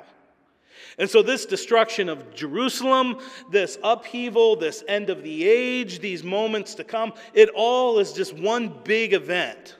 And 0.98 1.10
so, 1.10 1.22
this 1.22 1.46
destruction 1.46 2.10
of 2.10 2.34
Jerusalem, 2.34 3.20
this 3.52 3.78
upheaval, 3.84 4.56
this 4.56 4.84
end 4.88 5.10
of 5.10 5.22
the 5.24 5.48
age, 5.48 6.00
these 6.00 6.24
moments 6.24 6.74
to 6.76 6.84
come, 6.84 7.14
it 7.34 7.50
all 7.56 8.00
is 8.00 8.14
just 8.14 8.34
one 8.34 8.74
big 8.84 9.14
event. 9.14 9.76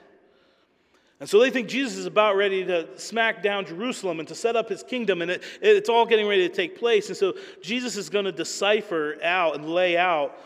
And 1.20 1.28
so 1.28 1.40
they 1.40 1.50
think 1.50 1.68
Jesus 1.68 1.96
is 1.96 2.06
about 2.06 2.36
ready 2.36 2.64
to 2.64 2.96
smack 2.96 3.42
down 3.42 3.66
Jerusalem 3.66 4.20
and 4.20 4.28
to 4.28 4.36
set 4.36 4.54
up 4.54 4.68
his 4.68 4.84
kingdom, 4.84 5.20
and 5.20 5.32
it, 5.32 5.42
it's 5.60 5.88
all 5.88 6.06
getting 6.06 6.28
ready 6.28 6.48
to 6.48 6.54
take 6.54 6.78
place. 6.78 7.08
And 7.08 7.16
so 7.16 7.34
Jesus 7.60 7.96
is 7.96 8.08
going 8.08 8.24
to 8.24 8.30
decipher 8.30 9.18
out 9.24 9.56
and 9.56 9.68
lay 9.68 9.96
out 9.96 10.38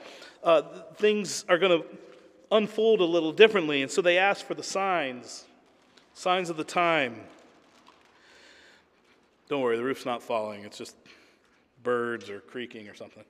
uh, 0.43 0.63
things 0.97 1.45
are 1.49 1.59
going 1.59 1.83
to 1.83 1.89
unfold 2.51 3.01
a 3.01 3.05
little 3.05 3.33
differently. 3.33 3.83
And 3.83 3.91
so 3.91 4.03
they 4.03 4.19
ask 4.19 4.45
for 4.45 4.55
the 4.55 4.63
signs, 4.63 5.45
signs 6.15 6.51
of 6.51 6.57
the 6.57 6.65
time. 6.65 7.21
Don't 9.53 9.61
worry, 9.61 9.77
the 9.77 9.85
roof's 9.85 10.07
not 10.07 10.23
falling, 10.23 10.65
it's 10.65 10.79
just 10.79 10.97
birds 11.83 12.31
or 12.31 12.41
creaking 12.41 12.89
or 12.89 12.95
something. 12.95 13.23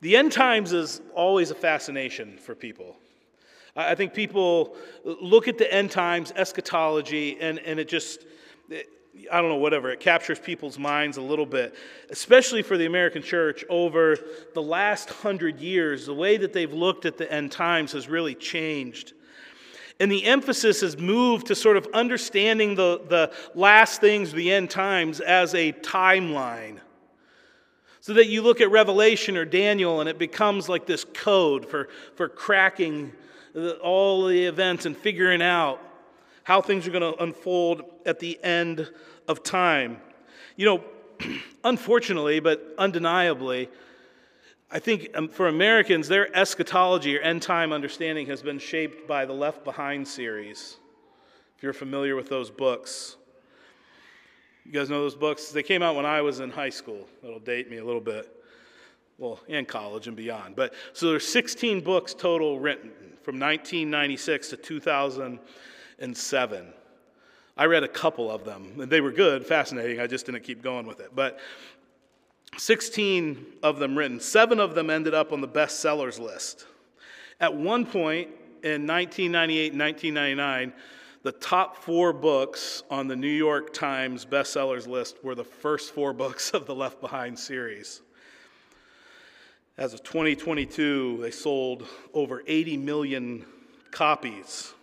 The 0.00 0.16
end 0.16 0.32
times 0.32 0.72
is 0.72 1.00
always 1.14 1.52
a 1.52 1.54
fascination 1.54 2.38
for 2.38 2.56
people. 2.56 2.96
I 3.76 3.94
think 3.94 4.14
people 4.14 4.74
look 5.04 5.46
at 5.46 5.58
the 5.58 5.72
end 5.72 5.92
times, 5.92 6.32
eschatology, 6.34 7.38
and, 7.40 7.60
and 7.60 7.78
it 7.78 7.88
just, 7.88 8.26
I 9.30 9.40
don't 9.40 9.48
know, 9.48 9.58
whatever, 9.58 9.92
it 9.92 10.00
captures 10.00 10.40
people's 10.40 10.76
minds 10.76 11.18
a 11.18 11.22
little 11.22 11.46
bit, 11.46 11.76
especially 12.10 12.62
for 12.62 12.76
the 12.76 12.86
American 12.86 13.22
church 13.22 13.64
over 13.70 14.18
the 14.54 14.62
last 14.62 15.08
hundred 15.08 15.60
years. 15.60 16.06
The 16.06 16.14
way 16.14 16.36
that 16.36 16.52
they've 16.52 16.72
looked 16.72 17.06
at 17.06 17.16
the 17.16 17.32
end 17.32 17.52
times 17.52 17.92
has 17.92 18.08
really 18.08 18.34
changed. 18.34 19.12
And 20.00 20.10
the 20.10 20.24
emphasis 20.24 20.80
has 20.80 20.98
moved 20.98 21.48
to 21.48 21.54
sort 21.54 21.76
of 21.76 21.86
understanding 21.94 22.74
the, 22.74 23.00
the 23.08 23.32
last 23.54 24.00
things, 24.00 24.32
the 24.32 24.52
end 24.52 24.70
times, 24.70 25.20
as 25.20 25.54
a 25.54 25.72
timeline. 25.72 26.78
So 28.00 28.14
that 28.14 28.26
you 28.26 28.42
look 28.42 28.60
at 28.60 28.70
Revelation 28.70 29.36
or 29.36 29.44
Daniel 29.44 30.00
and 30.00 30.08
it 30.08 30.18
becomes 30.18 30.68
like 30.68 30.86
this 30.86 31.04
code 31.04 31.68
for, 31.68 31.88
for 32.16 32.28
cracking 32.28 33.12
all 33.82 34.26
the 34.26 34.44
events 34.46 34.86
and 34.86 34.96
figuring 34.96 35.42
out 35.42 35.80
how 36.44 36.60
things 36.60 36.86
are 36.88 36.90
going 36.90 37.14
to 37.14 37.22
unfold 37.22 37.84
at 38.04 38.18
the 38.18 38.42
end 38.42 38.90
of 39.28 39.42
time. 39.42 40.00
You 40.56 40.66
know, 40.66 40.84
unfortunately, 41.64 42.40
but 42.40 42.74
undeniably, 42.78 43.68
I 44.74 44.78
think 44.78 45.10
um, 45.14 45.28
for 45.28 45.48
Americans, 45.48 46.08
their 46.08 46.34
eschatology 46.34 47.18
or 47.18 47.20
end 47.20 47.42
time 47.42 47.74
understanding 47.74 48.26
has 48.28 48.40
been 48.40 48.58
shaped 48.58 49.06
by 49.06 49.26
the 49.26 49.34
Left 49.34 49.64
Behind 49.64 50.08
series. 50.08 50.78
If 51.56 51.62
you're 51.62 51.74
familiar 51.74 52.16
with 52.16 52.30
those 52.30 52.50
books, 52.50 53.16
you 54.64 54.72
guys 54.72 54.88
know 54.88 55.02
those 55.02 55.14
books? 55.14 55.50
They 55.50 55.62
came 55.62 55.82
out 55.82 55.94
when 55.94 56.06
I 56.06 56.22
was 56.22 56.40
in 56.40 56.48
high 56.48 56.70
school. 56.70 57.06
It'll 57.22 57.38
date 57.38 57.70
me 57.70 57.76
a 57.76 57.84
little 57.84 58.00
bit. 58.00 58.34
Well, 59.18 59.40
and 59.46 59.68
college 59.68 60.08
and 60.08 60.16
beyond. 60.16 60.56
But 60.56 60.72
so 60.94 61.10
there's 61.10 61.28
16 61.28 61.82
books 61.82 62.14
total 62.14 62.58
written 62.58 62.92
from 63.22 63.38
1996 63.38 64.48
to 64.48 64.56
2007. 64.56 66.72
I 67.58 67.66
read 67.66 67.84
a 67.84 67.88
couple 67.88 68.30
of 68.30 68.44
them, 68.44 68.80
and 68.80 68.90
they 68.90 69.02
were 69.02 69.12
good, 69.12 69.44
fascinating. 69.44 70.00
I 70.00 70.06
just 70.06 70.24
didn't 70.24 70.44
keep 70.44 70.62
going 70.62 70.86
with 70.86 71.00
it. 71.00 71.10
But 71.14 71.40
16 72.58 73.46
of 73.62 73.78
them 73.78 73.96
written, 73.96 74.20
seven 74.20 74.60
of 74.60 74.74
them 74.74 74.90
ended 74.90 75.14
up 75.14 75.32
on 75.32 75.40
the 75.40 75.48
bestsellers 75.48 76.18
list. 76.18 76.66
At 77.40 77.54
one 77.54 77.86
point 77.86 78.28
in 78.62 78.86
1998 78.86 79.74
1999, 79.74 80.72
the 81.22 81.32
top 81.32 81.76
four 81.76 82.12
books 82.12 82.82
on 82.90 83.08
the 83.08 83.16
New 83.16 83.28
York 83.28 83.72
Times 83.72 84.24
bestsellers 84.24 84.86
list 84.86 85.22
were 85.24 85.34
the 85.34 85.44
first 85.44 85.94
four 85.94 86.12
books 86.12 86.50
of 86.50 86.66
the 86.66 86.74
Left 86.74 87.00
Behind 87.00 87.38
series. 87.38 88.02
As 89.78 89.94
of 89.94 90.02
2022, 90.02 91.18
they 91.22 91.30
sold 91.30 91.86
over 92.12 92.42
80 92.46 92.76
million 92.76 93.46
copies 93.90 94.74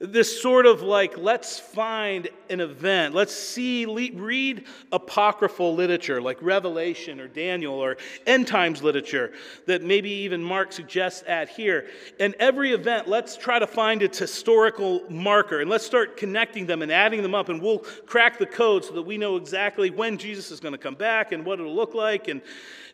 this 0.00 0.40
sort 0.40 0.64
of 0.64 0.80
like 0.80 1.18
let's 1.18 1.60
find 1.60 2.28
an 2.48 2.60
event. 2.60 3.14
Let's 3.14 3.34
see 3.34 3.84
read 3.84 4.64
apocryphal 4.92 5.74
literature 5.74 6.22
like 6.22 6.38
revelation 6.40 7.20
or 7.20 7.28
daniel 7.28 7.74
or 7.74 7.98
end 8.26 8.46
times 8.46 8.82
literature 8.82 9.32
that 9.66 9.82
maybe 9.82 10.08
even 10.08 10.42
mark 10.42 10.72
suggests 10.72 11.22
at 11.28 11.50
here. 11.50 11.86
And 12.18 12.34
every 12.38 12.72
event 12.72 13.08
let's 13.08 13.36
try 13.36 13.58
to 13.58 13.66
find 13.66 14.02
its 14.02 14.18
historical 14.18 15.02
marker 15.10 15.60
and 15.60 15.68
let's 15.68 15.84
start 15.84 16.16
connecting 16.16 16.64
them 16.64 16.80
and 16.80 16.90
adding 16.90 17.22
them 17.22 17.34
up. 17.34 17.50
And 17.50 17.60
we'll 17.60 17.80
crack 18.06 18.38
the 18.38 18.46
code 18.46 18.86
so 18.86 18.94
that 18.94 19.02
we 19.02 19.18
know 19.18 19.36
exactly 19.36 19.90
when 19.90 20.16
jesus 20.16 20.50
is 20.50 20.60
going 20.60 20.72
to 20.72 20.78
come 20.78 20.94
back 20.94 21.32
and 21.32 21.44
what 21.44 21.60
it'll 21.60 21.76
look 21.76 21.94
like. 21.94 22.28
And 22.28 22.40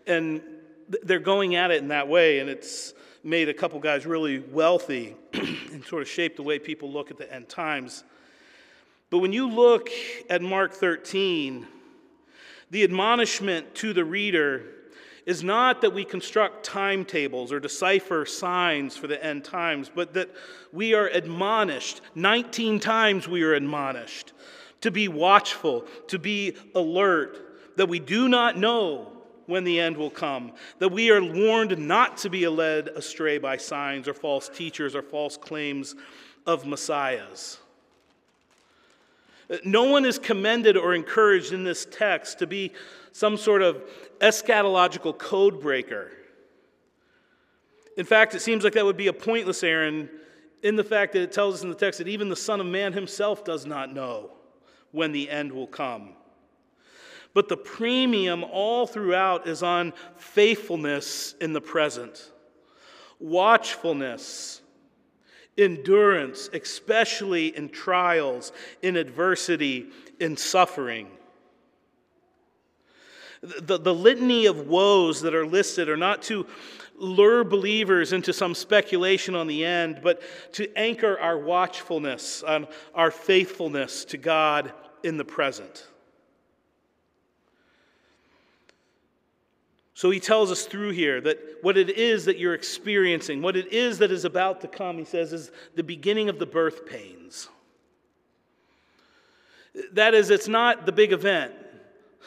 and 0.09 0.43
they're 1.05 1.19
going 1.21 1.55
at 1.55 1.71
it 1.71 1.83
in 1.83 1.89
that 1.89 2.09
way. 2.09 2.41
And 2.41 2.51
it's 2.51 2.95
made 3.27 3.49
a 3.49 3.55
couple 3.55 3.81
guys 3.81 4.07
really 4.07 4.39
wealthy 4.39 5.17
and 5.33 5.85
sort 5.85 6.01
of 6.01 6.09
shaped 6.09 6.37
the 6.37 6.43
way 6.45 6.61
people 6.61 6.91
look 6.91 7.11
at 7.11 7.19
the 7.19 7.31
end 7.33 7.49
times. 7.49 8.05
But 9.11 9.19
when 9.19 9.33
you 9.33 9.49
look 9.49 9.91
at 10.31 10.43
Mark 10.43 10.73
13, 10.73 11.67
the 12.71 12.85
admonishment 12.85 13.75
to 13.77 13.93
the 13.93 14.05
reader 14.05 14.63
is 15.27 15.43
not 15.43 15.81
that 15.81 15.93
we 15.93 16.05
construct 16.05 16.65
timetables 16.65 17.51
or 17.51 17.59
decipher 17.59 18.25
signs 18.25 18.97
for 18.97 19.09
the 19.09 19.23
end 19.23 19.45
times, 19.45 19.91
but 19.93 20.15
that 20.15 20.31
we 20.73 20.95
are 20.95 21.09
admonished. 21.09 22.01
19 22.15 22.79
times 22.79 23.27
we 23.27 23.43
are 23.43 23.55
admonished 23.55 24.33
to 24.83 24.93
be 24.93 25.09
watchful, 25.09 25.85
to 26.07 26.19
be 26.19 26.55
alert, 26.77 27.77
that 27.77 27.89
we 27.89 27.99
do 27.99 28.29
not 28.29 28.57
know 28.57 29.16
when 29.47 29.65
the 29.65 29.81
end 29.81 29.97
will 29.97 30.11
come, 30.11 30.53
that 30.79 30.89
we 30.89 31.11
are 31.11 31.23
warned 31.23 31.79
not 31.79 32.17
to 32.19 32.31
be 32.31 32.47
led 32.49 32.89
astray 32.89 33.39
by 33.39 33.57
signs 33.57 34.09
or 34.09 34.15
false 34.15 34.49
teachers 34.49 34.95
or 34.95 35.03
false 35.03 35.37
claims 35.37 35.95
of 36.47 36.67
messiahs. 36.67 37.59
No 39.65 39.85
one 39.85 40.05
is 40.05 40.19
commended 40.19 40.77
or 40.77 40.95
encouraged 40.95 41.53
in 41.53 41.65
this 41.65 41.87
text 41.91 42.41
to 42.41 42.47
be 42.47 42.73
some 43.13 43.37
sort 43.37 43.63
of 43.63 43.83
eschatological 44.21 45.17
code 45.17 45.61
breaker. 45.61 46.11
In 47.97 48.05
fact, 48.05 48.35
it 48.35 48.41
seems 48.41 48.65
like 48.65 48.75
that 48.75 48.85
would 48.85 48.97
be 48.97 49.07
a 49.07 49.13
pointless 49.13 49.63
errand 49.63 50.11
in 50.63 50.77
the 50.77 50.85
fact 50.85 51.13
that 51.13 51.23
it 51.23 51.33
tells 51.33 51.55
us 51.57 51.63
in 51.63 51.69
the 51.69 51.75
text 51.75 51.99
that 51.99 52.09
even 52.09 52.29
the 52.29 52.37
Son 52.37 52.61
of 52.61 52.67
Man 52.67 52.93
himself 52.93 53.45
does 53.45 53.65
not 53.65 53.95
know 53.95 54.31
when 54.91 55.13
the 55.13 55.31
end 55.31 55.53
will 55.53 55.67
come. 55.67 56.15
But 57.37 57.49
the 57.49 57.57
premium 57.59 58.45
all 58.45 58.87
throughout 58.87 59.47
is 59.47 59.63
on 59.63 59.93
faithfulness 60.17 61.35
in 61.39 61.53
the 61.53 61.61
present, 61.61 62.33
watchfulness, 63.21 64.63
endurance, 65.59 66.49
especially 66.55 67.55
in 67.55 67.69
trials, 67.69 68.53
in 68.81 68.97
adversity, 68.97 69.91
in 70.19 70.39
suffering. 70.39 71.09
The, 73.43 73.81
the 73.81 73.95
litany 73.95 74.47
of 74.47 74.67
woes 74.67 75.21
that 75.21 75.35
are 75.35 75.47
listed 75.47 75.91
are 75.91 75.97
not 75.99 76.23
to 76.23 76.47
lure 76.97 77.45
believers 77.45 78.15
into 78.15 78.33
some 78.33 78.55
speculation 78.55 79.35
on 79.35 79.47
the 79.47 79.63
end, 79.63 80.01
but 80.03 80.23
to 80.55 80.75
anchor 80.75 81.19
our 81.21 81.39
watchfulness, 81.39 82.43
on 82.43 82.67
our 82.95 83.11
faithfulness 83.11 84.07
to 84.07 84.17
God 84.17 84.73
in 85.03 85.19
the 85.19 85.25
present. 85.27 85.87
So 89.97 90.11
he 90.11 90.21
tells 90.21 90.53
us 90.53 90.67
through 90.67 90.91
here 90.91 91.23
that 91.23 91.39
what 91.63 91.79
it 91.79 91.89
is 91.89 92.27
that 92.27 92.39
you're 92.39 92.53
experiencing, 92.53 93.41
what 93.41 93.57
it 93.57 93.73
is 93.73 93.97
that 94.01 94.11
is 94.11 94.27
about 94.27 94.61
to 94.61 94.69
come, 94.69 94.99
he 94.99 95.07
says, 95.07 95.33
is 95.33 95.51
the 95.75 95.83
beginning 95.83 96.29
of 96.29 96.39
the 96.39 96.45
birth 96.45 96.85
pains. 96.85 97.49
That 99.93 100.13
is, 100.13 100.29
it's 100.29 100.49
not 100.49 100.85
the 100.85 100.93
big 100.93 101.13
event. 101.13 101.55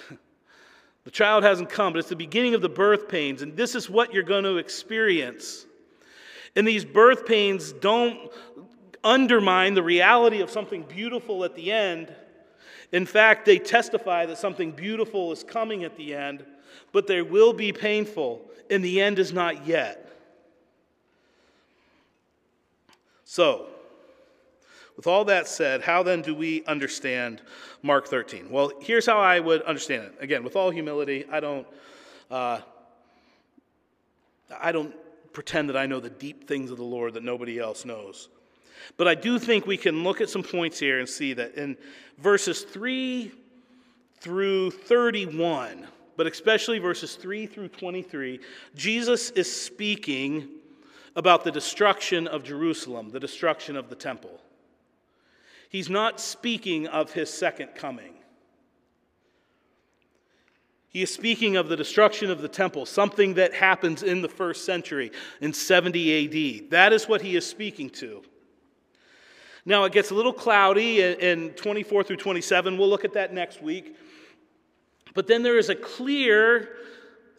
The 1.06 1.12
child 1.12 1.44
hasn't 1.44 1.70
come, 1.70 1.94
but 1.94 2.00
it's 2.00 2.10
the 2.10 2.16
beginning 2.16 2.54
of 2.54 2.62
the 2.62 2.70
birth 2.70 3.08
pains, 3.08 3.42
and 3.42 3.56
this 3.56 3.74
is 3.74 3.90
what 3.90 4.14
you're 4.14 4.22
going 4.22 4.44
to 4.44 4.58
experience. 4.58 5.66
And 6.56 6.68
these 6.68 6.86
birth 6.86 7.26
pains 7.26 7.72
don't 7.72 8.30
undermine 9.04 9.74
the 9.74 9.82
reality 9.82 10.42
of 10.42 10.52
something 10.52 10.84
beautiful 10.84 11.46
at 11.46 11.56
the 11.56 11.72
end. 11.72 12.14
In 12.92 13.06
fact, 13.06 13.46
they 13.46 13.60
testify 13.60 14.26
that 14.26 14.38
something 14.38 14.72
beautiful 14.72 15.32
is 15.32 15.44
coming 15.44 15.84
at 15.84 15.96
the 15.96 16.16
end 16.16 16.46
but 16.92 17.08
they 17.08 17.22
will 17.22 17.54
be 17.54 17.72
painful, 17.72 18.42
and 18.70 18.84
the 18.84 19.02
end 19.02 19.20
is 19.20 19.34
not 19.34 19.68
yet. 19.68 20.06
So, 23.24 23.68
with 24.98 25.08
all 25.08 25.26
that 25.26 25.48
said, 25.48 25.82
how 25.82 26.04
then 26.04 26.22
do 26.22 26.34
we 26.34 26.66
understand 26.66 27.42
Mark 27.82 28.08
13? 28.08 28.50
Well, 28.50 28.72
here's 28.82 29.06
how 29.06 29.20
I 29.20 29.40
would 29.40 29.62
understand 29.64 30.04
it. 30.06 30.16
Again, 30.20 30.44
with 30.44 30.56
all 30.56 30.72
humility, 30.72 31.26
I 31.32 31.40
don't, 31.40 31.68
uh, 32.32 32.60
I 34.60 34.72
don't 34.72 34.96
pretend 35.32 35.70
that 35.70 35.78
I 35.78 35.86
know 35.86 36.00
the 36.00 36.10
deep 36.10 36.48
things 36.48 36.72
of 36.72 36.78
the 36.78 36.84
Lord 36.84 37.14
that 37.14 37.24
nobody 37.24 37.60
else 37.60 37.86
knows. 37.86 38.30
But 38.98 39.08
I 39.08 39.16
do 39.16 39.40
think 39.40 39.66
we 39.66 39.78
can 39.78 40.04
look 40.04 40.22
at 40.22 40.30
some 40.30 40.44
points 40.44 40.80
here 40.80 41.00
and 41.00 41.08
see 41.08 41.34
that 41.34 41.56
in 41.56 41.78
verses 42.18 42.62
3 42.62 43.32
through 44.20 44.72
31, 44.72 45.88
but 46.18 46.28
especially 46.28 46.80
verses 46.80 47.16
3 47.16 47.46
through 47.46 47.70
23, 47.70 48.40
Jesus 48.76 49.32
is 49.32 49.52
speaking 49.52 50.48
about 51.16 51.44
the 51.44 51.52
destruction 51.52 52.28
of 52.28 52.44
Jerusalem, 52.44 53.10
the 53.10 53.20
destruction 53.20 53.76
of 53.76 53.90
the 53.90 53.96
temple. 53.96 54.40
He's 55.70 55.90
not 55.90 56.20
speaking 56.20 56.88
of 56.88 57.14
his 57.14 57.30
second 57.30 57.70
coming. 57.76 58.14
He 60.90 61.04
is 61.04 61.14
speaking 61.14 61.56
of 61.56 61.70
the 61.70 61.78
destruction 61.78 62.32
of 62.32 62.42
the 62.42 62.48
temple, 62.48 62.86
something 62.88 63.36
that 63.36 63.54
happens 63.54 64.02
in 64.02 64.24
the 64.24 64.30
first 64.30 64.66
century, 64.66 65.12
in 65.40 65.54
70 65.54 66.64
AD. 66.64 66.72
That 66.72 66.94
is 66.94 67.08
what 67.08 67.22
he 67.22 67.36
is 67.36 67.46
speaking 67.46 67.92
to. 67.92 68.24
Now, 69.70 69.84
it 69.84 69.92
gets 69.92 70.10
a 70.10 70.16
little 70.16 70.34
cloudy 70.34 71.00
in 71.00 71.52
24 71.52 72.04
through 72.04 72.16
27. 72.16 72.76
We'll 72.76 72.90
look 72.90 73.06
at 73.06 73.14
that 73.14 73.36
next 73.36 73.62
week. 73.62 73.96
But 75.14 75.28
then 75.28 75.44
there 75.44 75.60
is 75.60 75.70
a 75.70 75.76
clear, 75.76 76.70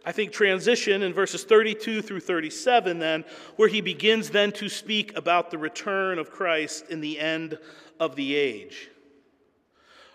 I 0.07 0.13
think, 0.13 0.31
transition 0.31 1.03
in 1.03 1.13
verses 1.13 1.43
32 1.43 2.03
through 2.03 2.21
37, 2.21 3.01
then, 3.01 3.25
where 3.57 3.67
he 3.67 3.81
begins 3.81 4.31
then 4.31 4.53
to 4.53 4.69
speak 4.69 5.17
about 5.17 5.51
the 5.51 5.59
return 5.59 6.21
of 6.21 6.31
Christ 6.31 6.85
in 6.89 7.01
the 7.01 7.19
end 7.19 7.59
of 7.99 8.15
the 8.15 8.37
age. 8.37 8.91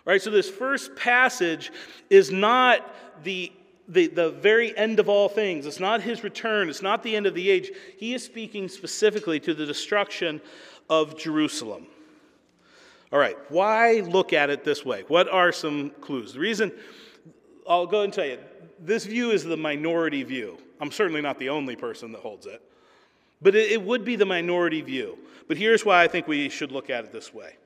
All 0.06 0.14
right, 0.14 0.22
so 0.22 0.30
this 0.30 0.48
first 0.48 0.96
passage 0.96 1.70
is 2.08 2.32
not 2.32 2.94
the 3.24 3.52
the, 3.88 4.08
the 4.08 4.30
very 4.30 4.76
end 4.76 4.98
of 4.98 5.08
all 5.08 5.28
things. 5.28 5.64
It's 5.64 5.78
not 5.78 6.00
his 6.00 6.24
return. 6.24 6.68
It's 6.68 6.82
not 6.82 7.04
the 7.04 7.14
end 7.14 7.26
of 7.26 7.34
the 7.34 7.48
age. 7.48 7.70
He 7.98 8.14
is 8.14 8.24
speaking 8.24 8.68
specifically 8.68 9.38
to 9.38 9.54
the 9.54 9.64
destruction 9.64 10.40
of 10.90 11.16
Jerusalem. 11.16 11.86
All 13.12 13.18
right, 13.18 13.36
why 13.50 14.00
look 14.00 14.32
at 14.32 14.50
it 14.50 14.64
this 14.64 14.84
way? 14.84 15.04
What 15.08 15.28
are 15.28 15.52
some 15.52 15.90
clues? 16.00 16.32
The 16.32 16.40
reason, 16.40 16.72
I'll 17.68 17.86
go 17.86 18.02
and 18.02 18.12
tell 18.12 18.26
you, 18.26 18.38
this 18.80 19.04
view 19.04 19.30
is 19.30 19.44
the 19.44 19.56
minority 19.56 20.22
view. 20.22 20.58
I'm 20.80 20.90
certainly 20.90 21.22
not 21.22 21.38
the 21.38 21.48
only 21.48 21.76
person 21.76 22.12
that 22.12 22.20
holds 22.20 22.46
it, 22.46 22.60
but 23.40 23.54
it, 23.54 23.72
it 23.72 23.82
would 23.82 24.04
be 24.04 24.16
the 24.16 24.26
minority 24.26 24.80
view. 24.82 25.18
But 25.48 25.56
here's 25.56 25.84
why 25.84 26.02
I 26.02 26.08
think 26.08 26.26
we 26.26 26.48
should 26.48 26.72
look 26.72 26.90
at 26.90 27.04
it 27.04 27.12
this 27.12 27.32
way. 27.32 27.56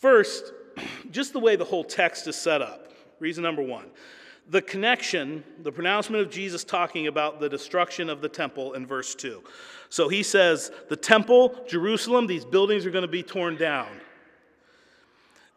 First, 0.00 0.52
just 1.10 1.32
the 1.32 1.38
way 1.38 1.56
the 1.56 1.64
whole 1.64 1.84
text 1.84 2.26
is 2.26 2.36
set 2.36 2.62
up. 2.62 2.92
Reason 3.18 3.42
number 3.42 3.62
one 3.62 3.90
the 4.48 4.62
connection, 4.62 5.44
the 5.62 5.70
pronouncement 5.70 6.22
of 6.22 6.30
Jesus 6.30 6.64
talking 6.64 7.06
about 7.06 7.38
the 7.38 7.48
destruction 7.48 8.10
of 8.10 8.20
the 8.20 8.28
temple 8.28 8.72
in 8.72 8.84
verse 8.84 9.14
2. 9.14 9.44
So 9.90 10.08
he 10.08 10.22
says, 10.22 10.72
The 10.88 10.96
temple, 10.96 11.54
Jerusalem, 11.68 12.26
these 12.26 12.44
buildings 12.44 12.86
are 12.86 12.90
going 12.90 13.02
to 13.02 13.08
be 13.08 13.22
torn 13.22 13.56
down. 13.56 13.88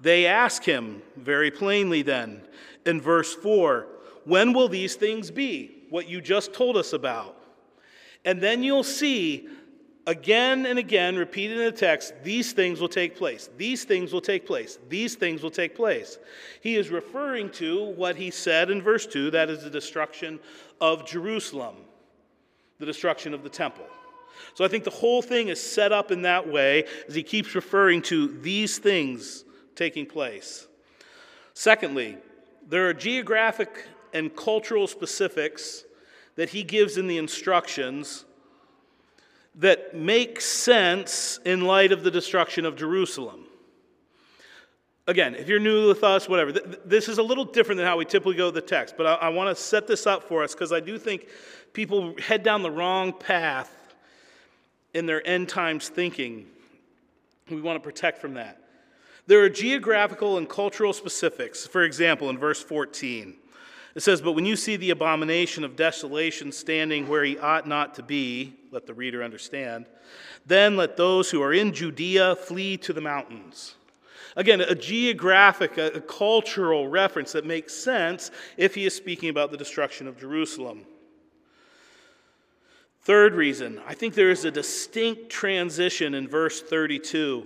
They 0.01 0.25
ask 0.25 0.63
him 0.63 1.01
very 1.15 1.49
plainly 1.49 2.01
then 2.01 2.41
in 2.85 2.99
verse 2.99 3.33
4 3.33 3.87
When 4.25 4.51
will 4.51 4.67
these 4.67 4.95
things 4.95 5.31
be? 5.31 5.83
What 5.89 6.09
you 6.09 6.19
just 6.19 6.53
told 6.53 6.75
us 6.75 6.91
about. 6.91 7.37
And 8.25 8.41
then 8.41 8.63
you'll 8.63 8.83
see 8.83 9.47
again 10.07 10.65
and 10.65 10.79
again, 10.79 11.15
repeated 11.15 11.59
in 11.59 11.65
the 11.65 11.71
text, 11.71 12.13
these 12.23 12.51
things 12.53 12.81
will 12.81 12.89
take 12.89 13.15
place. 13.15 13.49
These 13.57 13.83
things 13.83 14.11
will 14.11 14.21
take 14.21 14.45
place. 14.45 14.79
These 14.89 15.15
things 15.15 15.43
will 15.43 15.51
take 15.51 15.75
place. 15.75 16.17
He 16.61 16.75
is 16.75 16.89
referring 16.89 17.51
to 17.51 17.85
what 17.91 18.15
he 18.15 18.31
said 18.31 18.71
in 18.71 18.81
verse 18.81 19.05
2 19.05 19.31
that 19.31 19.49
is 19.49 19.63
the 19.63 19.69
destruction 19.69 20.39
of 20.81 21.05
Jerusalem, 21.05 21.75
the 22.79 22.85
destruction 22.85 23.33
of 23.33 23.43
the 23.43 23.49
temple. 23.49 23.85
So 24.53 24.63
I 24.63 24.67
think 24.67 24.83
the 24.83 24.89
whole 24.89 25.21
thing 25.21 25.47
is 25.47 25.61
set 25.61 25.91
up 25.91 26.11
in 26.11 26.23
that 26.23 26.47
way 26.47 26.85
as 27.07 27.15
he 27.15 27.23
keeps 27.23 27.55
referring 27.55 28.01
to 28.03 28.27
these 28.27 28.77
things 28.77 29.45
taking 29.75 30.05
place. 30.05 30.67
Secondly, 31.53 32.17
there 32.67 32.87
are 32.87 32.93
geographic 32.93 33.87
and 34.13 34.35
cultural 34.35 34.87
specifics 34.87 35.83
that 36.35 36.49
he 36.49 36.63
gives 36.63 36.97
in 36.97 37.07
the 37.07 37.17
instructions 37.17 38.25
that 39.55 39.95
make 39.95 40.41
sense 40.41 41.39
in 41.45 41.61
light 41.61 41.91
of 41.91 42.03
the 42.03 42.09
destruction 42.09 42.65
of 42.65 42.75
Jerusalem. 42.75 43.45
Again, 45.05 45.35
if 45.35 45.49
you're 45.49 45.59
new 45.59 45.87
with 45.87 46.03
us, 46.03 46.29
whatever, 46.29 46.53
th- 46.53 46.79
this 46.85 47.09
is 47.09 47.17
a 47.17 47.23
little 47.23 47.43
different 47.43 47.77
than 47.77 47.85
how 47.85 47.97
we 47.97 48.05
typically 48.05 48.35
go 48.35 48.49
to 48.49 48.53
the 48.53 48.61
text, 48.61 48.95
but 48.97 49.05
I, 49.05 49.13
I 49.15 49.29
want 49.29 49.55
to 49.55 49.61
set 49.61 49.85
this 49.85 50.07
up 50.07 50.23
for 50.23 50.43
us 50.43 50.53
because 50.53 50.71
I 50.71 50.79
do 50.79 50.97
think 50.97 51.27
people 51.73 52.15
head 52.19 52.41
down 52.41 52.63
the 52.63 52.71
wrong 52.71 53.11
path 53.11 53.82
in 54.93 55.05
their 55.05 55.25
end 55.27 55.49
times 55.49 55.89
thinking. 55.89 56.45
We 57.49 57.61
want 57.61 57.75
to 57.75 57.83
protect 57.83 58.19
from 58.19 58.35
that. 58.35 58.59
There 59.25 59.41
are 59.43 59.49
geographical 59.49 60.37
and 60.37 60.49
cultural 60.49 60.93
specifics. 60.93 61.65
For 61.65 61.83
example, 61.83 62.29
in 62.29 62.37
verse 62.37 62.61
14, 62.61 63.35
it 63.95 64.01
says, 64.01 64.21
But 64.21 64.33
when 64.33 64.45
you 64.45 64.55
see 64.55 64.75
the 64.75 64.89
abomination 64.89 65.63
of 65.63 65.75
desolation 65.75 66.51
standing 66.51 67.07
where 67.07 67.23
he 67.23 67.37
ought 67.37 67.67
not 67.67 67.95
to 67.95 68.03
be, 68.03 68.53
let 68.71 68.85
the 68.85 68.93
reader 68.93 69.23
understand, 69.23 69.85
then 70.45 70.75
let 70.75 70.97
those 70.97 71.29
who 71.31 71.41
are 71.41 71.53
in 71.53 71.73
Judea 71.73 72.35
flee 72.35 72.77
to 72.77 72.91
the 72.91 73.01
mountains. 73.01 73.75
Again, 74.35 74.61
a 74.61 74.75
geographic, 74.75 75.77
a, 75.77 76.01
cultural 76.01 76.87
reference 76.87 77.33
that 77.33 77.45
makes 77.45 77.73
sense 77.73 78.31
if 78.57 78.73
he 78.73 78.85
is 78.85 78.95
speaking 78.95 79.29
about 79.29 79.51
the 79.51 79.57
destruction 79.57 80.07
of 80.07 80.19
Jerusalem. 80.19 80.85
Third 83.03 83.35
reason, 83.35 83.81
I 83.85 83.95
think 83.95 84.13
there 84.13 84.31
is 84.31 84.45
a 84.45 84.51
distinct 84.51 85.29
transition 85.29 86.13
in 86.13 86.27
verse 86.27 86.61
32. 86.61 87.45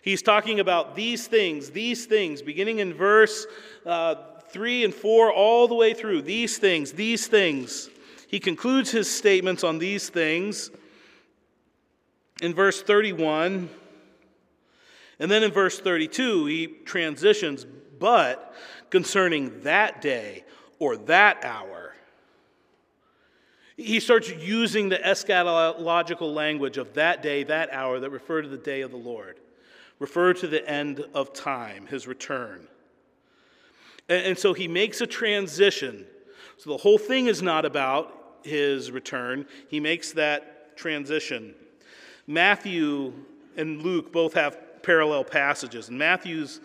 He's 0.00 0.22
talking 0.22 0.58
about 0.60 0.94
these 0.96 1.26
things, 1.26 1.70
these 1.70 2.06
things, 2.06 2.40
beginning 2.40 2.78
in 2.78 2.94
verse 2.94 3.46
uh, 3.84 4.14
3 4.48 4.84
and 4.84 4.94
4, 4.94 5.32
all 5.32 5.68
the 5.68 5.74
way 5.74 5.92
through. 5.92 6.22
These 6.22 6.58
things, 6.58 6.92
these 6.92 7.26
things. 7.26 7.90
He 8.28 8.40
concludes 8.40 8.90
his 8.90 9.10
statements 9.10 9.64
on 9.64 9.78
these 9.78 10.08
things 10.08 10.70
in 12.40 12.54
verse 12.54 12.82
31. 12.82 13.68
And 15.18 15.30
then 15.30 15.42
in 15.42 15.52
verse 15.52 15.78
32, 15.78 16.46
he 16.46 16.66
transitions, 16.84 17.66
but 17.98 18.54
concerning 18.88 19.60
that 19.62 20.00
day 20.00 20.44
or 20.78 20.96
that 20.96 21.44
hour. 21.44 21.93
He 23.76 23.98
starts 23.98 24.30
using 24.30 24.88
the 24.88 24.98
eschatological 24.98 26.32
language 26.32 26.78
of 26.78 26.94
that 26.94 27.22
day, 27.22 27.42
that 27.44 27.70
hour 27.72 27.98
that 27.98 28.10
refer 28.10 28.42
to 28.42 28.48
the 28.48 28.56
day 28.56 28.82
of 28.82 28.92
the 28.92 28.96
Lord, 28.96 29.40
refer 29.98 30.32
to 30.34 30.46
the 30.46 30.68
end 30.68 31.04
of 31.12 31.32
time, 31.32 31.86
his 31.86 32.06
return. 32.06 32.68
And, 34.08 34.38
so 34.38 34.52
he 34.52 34.68
makes 34.68 35.00
a 35.00 35.06
transition. 35.06 36.06
So 36.58 36.70
the 36.70 36.76
whole 36.76 36.98
thing 36.98 37.26
is 37.26 37.42
not 37.42 37.64
about 37.64 38.38
his 38.44 38.90
return, 38.90 39.46
he 39.68 39.80
makes 39.80 40.12
that 40.12 40.76
transition. 40.76 41.54
Matthew 42.26 43.12
and 43.56 43.82
Luke 43.82 44.12
both 44.12 44.34
have 44.34 44.82
parallel 44.82 45.24
passages, 45.24 45.88
and 45.88 45.98
Matthew's 45.98 46.60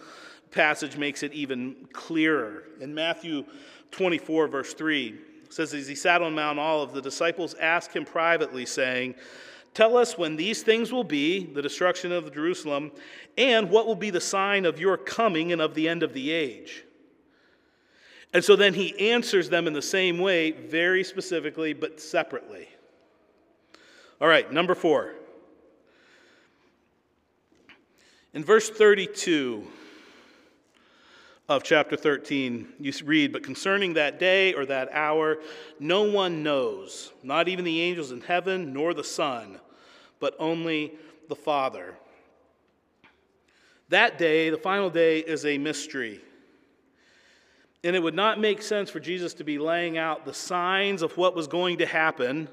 passage 0.51 0.97
makes 0.97 1.23
it 1.23 1.31
even 1.33 1.87
clearer. 1.93 2.65
In 2.81 2.93
Matthew 2.93 3.45
24, 3.91 4.47
verse 4.47 4.73
3, 4.73 5.17
says, 5.49 5.73
As 5.73 5.87
he 5.87 5.95
sat 5.95 6.21
on 6.21 6.35
Mount 6.35 6.59
Olive, 6.59 6.93
the 6.93 7.01
disciples 7.01 7.55
asked 7.55 7.93
him 7.93 8.05
privately, 8.05 8.65
saying, 8.65 9.15
Tell 9.73 9.97
us 9.97 10.17
when 10.17 10.35
these 10.35 10.63
things 10.63 10.91
will 10.91 11.03
be, 11.03 11.45
the 11.45 11.61
destruction 11.61 12.11
of 12.11 12.33
Jerusalem, 12.33 12.91
and 13.37 13.69
what 13.69 13.85
will 13.85 13.95
be 13.95 14.09
the 14.09 14.21
sign 14.21 14.65
of 14.65 14.79
your 14.79 14.97
coming 14.97 15.51
and 15.51 15.61
of 15.61 15.75
the 15.75 15.87
end 15.87 16.03
of 16.03 16.13
the 16.13 16.31
age. 16.31 16.83
And 18.33 18.43
so 18.43 18.55
then 18.55 18.73
he 18.73 19.11
answers 19.11 19.49
them 19.49 19.67
in 19.67 19.73
the 19.73 19.81
same 19.81 20.19
way, 20.19 20.51
very 20.51 21.03
specifically, 21.03 21.73
but 21.73 21.99
separately. 21.99 22.67
All 24.21 24.27
right, 24.27 24.51
number 24.51 24.75
four. 24.75 25.13
In 28.33 28.43
verse 28.43 28.69
32, 28.69 29.65
of 31.49 31.63
chapter 31.63 31.97
13, 31.97 32.67
you 32.79 32.93
read, 33.03 33.33
But 33.33 33.41
concerning 33.41 33.95
that 33.95 34.19
day 34.19 34.53
or 34.53 34.67
that 34.67 34.89
hour, 34.93 35.39
no 35.79 36.03
one 36.03 36.43
knows, 36.43 37.11
not 37.23 37.47
even 37.47 37.65
the 37.65 37.81
angels 37.81 38.11
in 38.11 38.21
heaven, 38.21 38.71
nor 38.71 38.93
the 38.93 39.03
Son, 39.03 39.59
but 40.19 40.35
only 40.37 40.93
the 41.27 41.35
Father. 41.35 41.95
That 43.89 44.19
day, 44.19 44.51
the 44.51 44.57
final 44.57 44.91
day, 44.91 45.19
is 45.19 45.43
a 45.43 45.57
mystery. 45.57 46.21
And 47.83 47.95
it 47.95 48.03
would 48.03 48.13
not 48.13 48.39
make 48.39 48.61
sense 48.61 48.91
for 48.91 48.99
Jesus 48.99 49.33
to 49.35 49.43
be 49.43 49.57
laying 49.57 49.97
out 49.97 50.25
the 50.25 50.33
signs 50.33 51.01
of 51.01 51.17
what 51.17 51.35
was 51.35 51.47
going 51.47 51.79
to 51.79 51.87
happen 51.87 52.47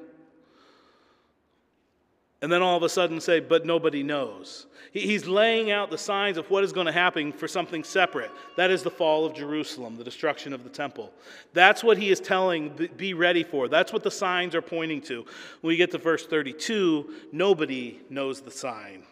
and 2.42 2.52
then 2.52 2.62
all 2.62 2.76
of 2.76 2.82
a 2.82 2.88
sudden 2.88 3.20
say, 3.20 3.40
but 3.40 3.64
nobody 3.64 4.02
knows. 4.02 4.66
He's 4.92 5.26
laying 5.26 5.70
out 5.70 5.90
the 5.90 5.98
signs 5.98 6.36
of 6.36 6.50
what 6.50 6.64
is 6.64 6.72
going 6.72 6.86
to 6.86 6.92
happen 6.92 7.32
for 7.32 7.48
something 7.48 7.82
separate. 7.82 8.30
That 8.56 8.70
is 8.70 8.82
the 8.82 8.90
fall 8.90 9.24
of 9.24 9.34
Jerusalem, 9.34 9.96
the 9.96 10.04
destruction 10.04 10.52
of 10.52 10.62
the 10.62 10.70
temple. 10.70 11.12
That's 11.54 11.82
what 11.82 11.98
he 11.98 12.10
is 12.10 12.20
telling, 12.20 12.90
be 12.96 13.14
ready 13.14 13.42
for. 13.42 13.68
That's 13.68 13.92
what 13.92 14.02
the 14.02 14.10
signs 14.10 14.54
are 14.54 14.62
pointing 14.62 15.00
to. 15.02 15.24
When 15.60 15.68
we 15.68 15.76
get 15.76 15.90
to 15.92 15.98
verse 15.98 16.26
32, 16.26 17.12
nobody 17.32 18.00
knows 18.10 18.40
the 18.40 18.50
sign, 18.50 19.02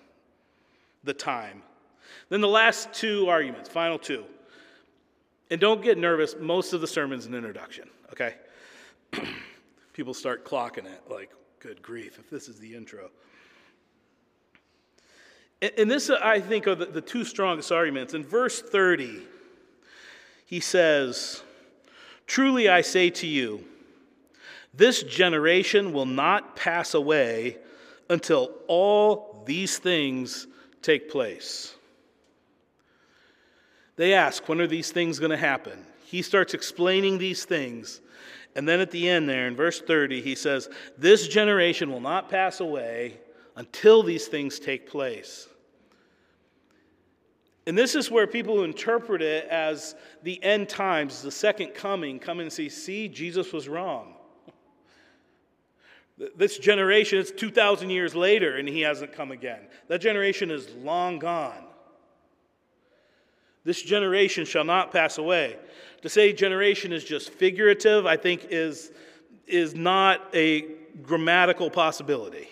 the 1.03 1.15
time. 1.15 1.63
Then 2.29 2.41
the 2.41 2.49
last 2.49 2.93
two 2.93 3.29
arguments, 3.29 3.69
final 3.69 3.99
two. 3.99 4.25
And 5.51 5.61
don't 5.61 5.83
get 5.83 5.99
nervous, 5.99 6.35
most 6.39 6.73
of 6.73 6.81
the 6.81 6.87
sermon's 6.87 7.27
an 7.27 7.35
introduction, 7.35 7.89
okay? 8.13 8.35
People 9.93 10.15
start 10.15 10.45
clocking 10.45 10.87
it 10.87 11.03
like, 11.11 11.31
Good 11.65 11.81
grief, 11.81 12.19
if 12.19 12.29
this 12.29 12.47
is 12.47 12.59
the 12.59 12.75
intro. 12.75 13.09
And 15.79 15.91
this, 15.91 16.11
uh, 16.11 16.19
I 16.23 16.39
think, 16.39 16.69
are 16.69 16.75
the, 16.75 16.85
the 16.85 17.01
two 17.01 17.25
strongest 17.25 17.73
arguments. 17.73 18.13
In 18.13 18.23
verse 18.23 18.61
30, 18.61 19.23
he 20.45 20.61
says, 20.61 21.43
Truly 22.27 22.69
I 22.69 22.83
say 22.83 23.09
to 23.09 23.27
you, 23.27 23.65
this 24.75 25.03
generation 25.05 25.95
will 25.95 26.05
not 26.05 26.55
pass 26.55 26.93
away 26.93 27.57
until 28.11 28.51
all 28.69 29.43
these 29.47 29.79
things 29.79 30.47
take 30.83 31.11
place. 31.11 31.75
They 33.97 34.13
ask, 34.13 34.47
When 34.51 34.61
are 34.61 34.67
these 34.67 34.93
things 34.93 35.19
going 35.19 35.31
to 35.31 35.39
happen? 35.39 35.87
He 36.05 36.21
starts 36.21 36.53
explaining 36.53 37.17
these 37.17 37.47
things. 37.47 38.03
And 38.57 38.69
then 38.69 38.81
at 38.81 38.91
the 38.91 39.09
end, 39.09 39.29
there 39.29 39.49
in 39.49 39.57
verse 39.57 39.81
30, 39.81 40.21
he 40.21 40.35
says, 40.35 40.69
This 40.97 41.27
generation 41.27 41.91
will 41.91 42.01
not 42.01 42.29
pass 42.29 42.61
away 42.61 43.19
until 43.57 44.03
these 44.03 44.27
things 44.27 44.59
take 44.59 44.89
place. 44.89 45.49
And 47.67 47.77
this 47.77 47.95
is 47.95 48.11
where 48.11 48.27
people 48.27 48.57
who 48.57 48.65
interpret 48.65 49.23
it 49.23 49.49
as 49.49 49.95
the 50.23 50.43
end 50.43 50.69
times, 50.69 51.23
the 51.23 51.31
second 51.31 51.75
coming, 51.75 52.19
come 52.19 52.41
and 52.41 52.53
say, 52.53 52.69
see, 52.69 53.09
Jesus 53.09 53.53
was 53.53 53.69
wrong. 53.69 54.15
This 56.37 56.59
generation, 56.59 57.19
it's 57.19 57.33
2,000 57.33 57.91
years 57.91 58.15
later 58.15 58.57
and 58.57 58.69
he 58.69 58.83
hasn't 58.83 59.13
come 59.13 59.33
again. 59.33 59.61
That 59.89 60.01
generation 60.01 60.51
is 60.51 60.69
long 60.77 61.19
gone. 61.19 61.65
This 63.65 63.83
generation 63.83 64.45
shall 64.45 64.65
not 64.65 64.93
pass 64.93 65.19
away. 65.19 65.57
To 66.03 66.09
say 66.09 66.33
generation 66.33 66.93
is 66.93 67.03
just 67.03 67.31
figurative, 67.31 68.05
I 68.05 68.17
think, 68.17 68.49
is, 68.51 68.93
is 69.47 69.75
not 69.75 70.21
a 70.35 70.67
grammatical 71.03 71.71
possibility. 71.71 72.49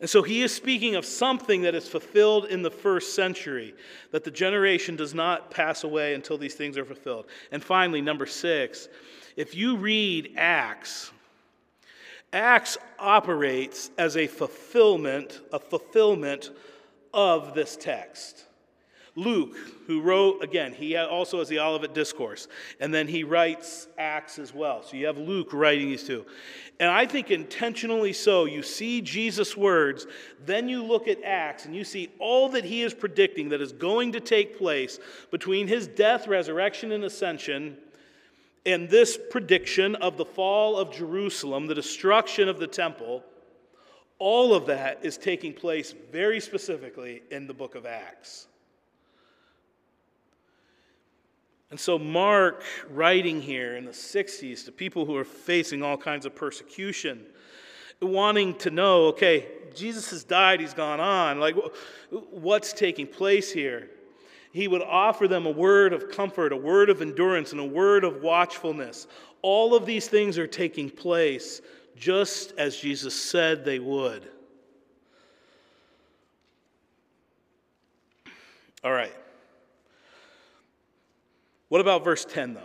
And 0.00 0.10
so 0.10 0.22
he 0.22 0.42
is 0.42 0.52
speaking 0.52 0.94
of 0.96 1.06
something 1.06 1.62
that 1.62 1.74
is 1.74 1.88
fulfilled 1.88 2.46
in 2.46 2.62
the 2.62 2.70
first 2.70 3.14
century, 3.14 3.74
that 4.10 4.24
the 4.24 4.30
generation 4.30 4.94
does 4.94 5.14
not 5.14 5.50
pass 5.50 5.84
away 5.84 6.14
until 6.14 6.36
these 6.36 6.54
things 6.54 6.76
are 6.76 6.84
fulfilled. 6.84 7.26
And 7.50 7.64
finally, 7.64 8.02
number 8.02 8.26
six, 8.26 8.88
if 9.36 9.54
you 9.54 9.76
read 9.76 10.34
Acts, 10.36 11.12
Acts 12.32 12.76
operates 12.98 13.90
as 13.96 14.16
a 14.16 14.26
fulfillment, 14.26 15.40
a 15.52 15.58
fulfillment 15.58 16.50
of 17.14 17.54
this 17.54 17.76
text. 17.76 18.45
Luke, 19.16 19.56
who 19.86 20.02
wrote, 20.02 20.44
again, 20.44 20.74
he 20.74 20.94
also 20.94 21.38
has 21.38 21.48
the 21.48 21.58
Olivet 21.58 21.94
Discourse, 21.94 22.48
and 22.80 22.92
then 22.92 23.08
he 23.08 23.24
writes 23.24 23.88
Acts 23.98 24.38
as 24.38 24.52
well. 24.52 24.82
So 24.82 24.96
you 24.96 25.06
have 25.06 25.16
Luke 25.16 25.54
writing 25.54 25.88
these 25.88 26.04
two. 26.04 26.26
And 26.78 26.90
I 26.90 27.06
think 27.06 27.30
intentionally 27.30 28.12
so. 28.12 28.44
You 28.44 28.62
see 28.62 29.00
Jesus' 29.00 29.56
words, 29.56 30.06
then 30.44 30.68
you 30.68 30.84
look 30.84 31.08
at 31.08 31.22
Acts, 31.24 31.64
and 31.64 31.74
you 31.74 31.82
see 31.82 32.10
all 32.18 32.50
that 32.50 32.64
he 32.64 32.82
is 32.82 32.92
predicting 32.92 33.48
that 33.48 33.62
is 33.62 33.72
going 33.72 34.12
to 34.12 34.20
take 34.20 34.58
place 34.58 34.98
between 35.30 35.66
his 35.66 35.86
death, 35.86 36.28
resurrection, 36.28 36.92
and 36.92 37.02
ascension, 37.02 37.78
and 38.66 38.90
this 38.90 39.18
prediction 39.30 39.94
of 39.94 40.18
the 40.18 40.26
fall 40.26 40.76
of 40.76 40.92
Jerusalem, 40.92 41.66
the 41.68 41.74
destruction 41.74 42.50
of 42.50 42.58
the 42.58 42.66
temple. 42.66 43.24
All 44.18 44.54
of 44.54 44.66
that 44.66 44.98
is 45.02 45.16
taking 45.16 45.54
place 45.54 45.94
very 46.12 46.40
specifically 46.40 47.22
in 47.30 47.46
the 47.46 47.54
book 47.54 47.74
of 47.74 47.86
Acts. 47.86 48.48
And 51.70 51.80
so, 51.80 51.98
Mark, 51.98 52.62
writing 52.88 53.40
here 53.42 53.76
in 53.76 53.84
the 53.84 53.90
60s 53.90 54.64
to 54.66 54.72
people 54.72 55.04
who 55.04 55.16
are 55.16 55.24
facing 55.24 55.82
all 55.82 55.96
kinds 55.96 56.24
of 56.24 56.34
persecution, 56.34 57.26
wanting 58.00 58.54
to 58.58 58.70
know 58.70 59.06
okay, 59.06 59.48
Jesus 59.74 60.10
has 60.10 60.24
died, 60.24 60.60
he's 60.60 60.74
gone 60.74 61.00
on. 61.00 61.40
Like, 61.40 61.56
what's 62.10 62.72
taking 62.72 63.06
place 63.06 63.52
here? 63.52 63.90
He 64.52 64.68
would 64.68 64.82
offer 64.82 65.28
them 65.28 65.44
a 65.44 65.50
word 65.50 65.92
of 65.92 66.10
comfort, 66.10 66.52
a 66.52 66.56
word 66.56 66.88
of 66.88 67.02
endurance, 67.02 67.52
and 67.52 67.60
a 67.60 67.64
word 67.64 68.04
of 68.04 68.22
watchfulness. 68.22 69.06
All 69.42 69.74
of 69.74 69.84
these 69.84 70.08
things 70.08 70.38
are 70.38 70.46
taking 70.46 70.88
place 70.88 71.60
just 71.96 72.52
as 72.56 72.76
Jesus 72.76 73.14
said 73.14 73.64
they 73.64 73.78
would. 73.78 74.28
All 78.82 78.92
right. 78.92 79.12
What 81.68 81.80
about 81.80 82.04
verse 82.04 82.24
10, 82.24 82.58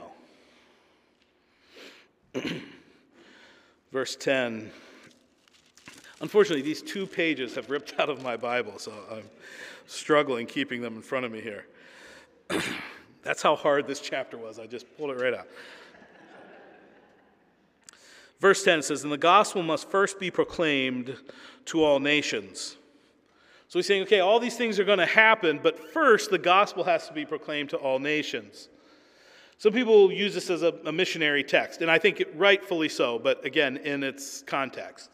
though? 2.34 2.42
verse 3.92 4.16
10. 4.16 4.72
Unfortunately, 6.22 6.62
these 6.62 6.82
two 6.82 7.08
pages 7.08 7.56
have 7.56 7.70
ripped 7.70 7.94
out 8.00 8.10
of 8.10 8.22
my 8.22 8.38
Bible, 8.38 8.78
so 8.78 8.94
I'm 9.12 9.30
struggling 9.88 10.46
keeping 10.46 10.82
them 10.82 10.96
in 10.96 11.02
front 11.02 11.26
of 11.26 11.32
me 11.32 11.42
here. 11.42 11.66
That's 13.24 13.42
how 13.42 13.56
hard 13.56 13.88
this 13.88 14.00
chapter 14.00 14.38
was. 14.38 14.60
I 14.60 14.68
just 14.68 14.86
pulled 14.98 15.12
it 15.12 15.22
right 15.22 15.34
out. 15.34 15.48
Verse 18.40 18.64
10 18.64 18.82
says, 18.82 19.04
And 19.04 19.12
the 19.12 19.18
gospel 19.18 19.62
must 19.62 19.90
first 19.90 20.20
be 20.20 20.32
proclaimed 20.32 21.16
to 21.66 21.84
all 21.84 22.00
nations. 22.00 22.78
So 23.68 23.80
he's 23.80 23.86
saying, 23.86 24.04
okay, 24.04 24.20
all 24.20 24.40
these 24.40 24.58
things 24.58 24.80
are 24.80 24.84
going 24.84 25.00
to 25.00 25.06
happen, 25.06 25.60
but 25.62 25.80
first 25.94 26.32
the 26.32 26.40
gospel 26.40 26.84
has 26.84 27.08
to 27.08 27.14
be 27.14 27.26
proclaimed 27.26 27.70
to 27.70 27.78
all 27.78 28.00
nations. 28.00 28.68
Some 29.62 29.74
people 29.74 30.12
use 30.12 30.34
this 30.34 30.50
as 30.50 30.64
a, 30.64 30.74
a 30.86 30.92
missionary 30.92 31.44
text, 31.44 31.84
and 31.84 31.92
I 31.92 32.00
think 32.00 32.20
it, 32.20 32.36
rightfully 32.36 32.90
so, 32.90 33.20
but 33.20 33.46
again, 33.46 33.78
in 33.78 34.02
its 34.02 34.42
context. 34.42 35.12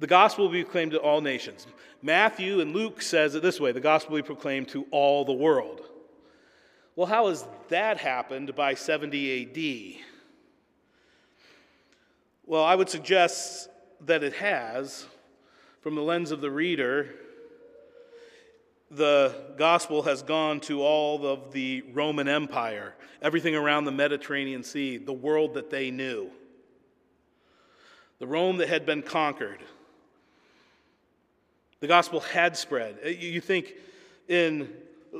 The 0.00 0.08
gospel 0.08 0.46
will 0.46 0.52
be 0.52 0.64
proclaimed 0.64 0.90
to 0.90 0.98
all 0.98 1.20
nations. 1.20 1.64
Matthew 2.02 2.60
and 2.60 2.74
Luke 2.74 3.00
says 3.00 3.36
it 3.36 3.42
this 3.44 3.60
way 3.60 3.70
the 3.70 3.78
gospel 3.78 4.14
will 4.14 4.22
be 4.22 4.26
proclaimed 4.26 4.66
to 4.70 4.88
all 4.90 5.24
the 5.24 5.32
world. 5.32 5.82
Well, 6.96 7.06
how 7.06 7.28
has 7.28 7.46
that 7.68 7.98
happened 7.98 8.56
by 8.56 8.74
70 8.74 9.94
AD? 9.94 10.04
Well, 12.44 12.64
I 12.64 12.74
would 12.74 12.88
suggest 12.88 13.68
that 14.00 14.24
it 14.24 14.32
has, 14.32 15.06
from 15.80 15.94
the 15.94 16.02
lens 16.02 16.32
of 16.32 16.40
the 16.40 16.50
reader, 16.50 17.10
the 18.90 19.34
gospel 19.56 20.02
has 20.02 20.22
gone 20.22 20.60
to 20.60 20.82
all 20.82 21.26
of 21.26 21.52
the 21.52 21.82
Roman 21.92 22.28
Empire, 22.28 22.94
everything 23.20 23.54
around 23.54 23.84
the 23.84 23.92
Mediterranean 23.92 24.62
Sea, 24.62 24.96
the 24.96 25.12
world 25.12 25.54
that 25.54 25.70
they 25.70 25.90
knew, 25.90 26.30
the 28.18 28.26
Rome 28.26 28.56
that 28.58 28.68
had 28.68 28.86
been 28.86 29.02
conquered. 29.02 29.60
The 31.80 31.86
gospel 31.86 32.20
had 32.20 32.56
spread. 32.56 32.98
Uh, 33.04 33.08
you 33.08 33.40
think 33.40 33.74
in 34.26 34.72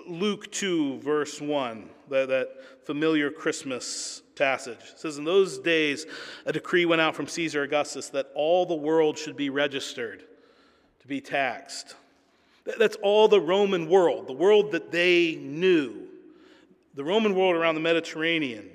Luke 0.07 0.51
2, 0.51 0.99
verse 0.99 1.41
1, 1.41 1.89
that, 2.09 2.29
that 2.29 2.49
familiar 2.85 3.31
Christmas 3.31 4.23
passage, 4.35 4.79
it 4.79 4.99
says, 4.99 5.19
In 5.19 5.25
those 5.25 5.59
days, 5.59 6.07
a 6.47 6.53
decree 6.53 6.85
went 6.85 7.01
out 7.01 7.15
from 7.15 7.29
Caesar 7.29 7.63
Augustus 7.63 8.09
that 8.11 8.31
all 8.35 8.67
the 8.67 8.75
world 8.75 9.19
should 9.19 9.37
be 9.37 9.51
registered 9.51 10.25
to 11.01 11.07
be 11.07 11.21
taxed. 11.21 11.95
That's 12.79 12.97
all 12.97 13.29
the 13.29 13.41
Roman 13.41 13.89
world, 13.89 14.27
the 14.27 14.33
world 14.33 14.73
that 14.73 14.91
they 14.91 15.37
knew, 15.37 16.07
the 16.95 17.05
Roman 17.05 17.35
world 17.35 17.57
around 17.57 17.77
the 17.77 17.81
Mediterranean. 17.81 18.71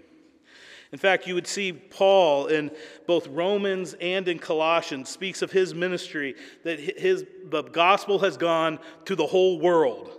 In 0.92 1.00
fact, 1.00 1.26
you 1.26 1.34
would 1.34 1.48
see 1.48 1.74
Paul 1.74 2.48
in 2.48 2.72
both 3.08 3.28
Romans 3.28 3.96
and 4.00 4.28
in 4.28 4.38
Colossians 4.38 5.10
speaks 5.10 5.42
of 5.42 5.52
his 5.52 5.74
ministry 5.74 6.36
that 6.64 6.80
his 6.80 7.26
the 7.46 7.64
gospel 7.64 8.20
has 8.20 8.38
gone 8.38 8.80
to 9.06 9.16
the 9.16 9.26
whole 9.26 9.60
world. 9.60 10.12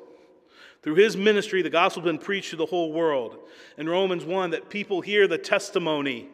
Through 0.83 0.97
his 0.97 1.17
ministry, 1.17 1.63
the 1.63 1.71
gospel 1.71 2.03
has 2.03 2.11
been 2.11 2.19
preached 2.19 2.51
to 2.51 2.57
the 2.57 2.67
whole 2.67 2.93
world. 2.93 3.39
In 3.79 3.89
Romans 3.89 4.25
1, 4.25 4.51
that 4.51 4.69
people 4.69 5.01
hear 5.01 5.27
the 5.27 5.39
testimony 5.39 6.29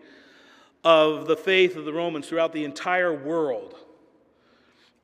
of 0.82 1.26
the 1.26 1.36
faith 1.36 1.76
of 1.76 1.84
the 1.84 1.92
Romans 1.92 2.26
throughout 2.26 2.52
the 2.52 2.64
entire 2.64 3.14
world. 3.14 3.76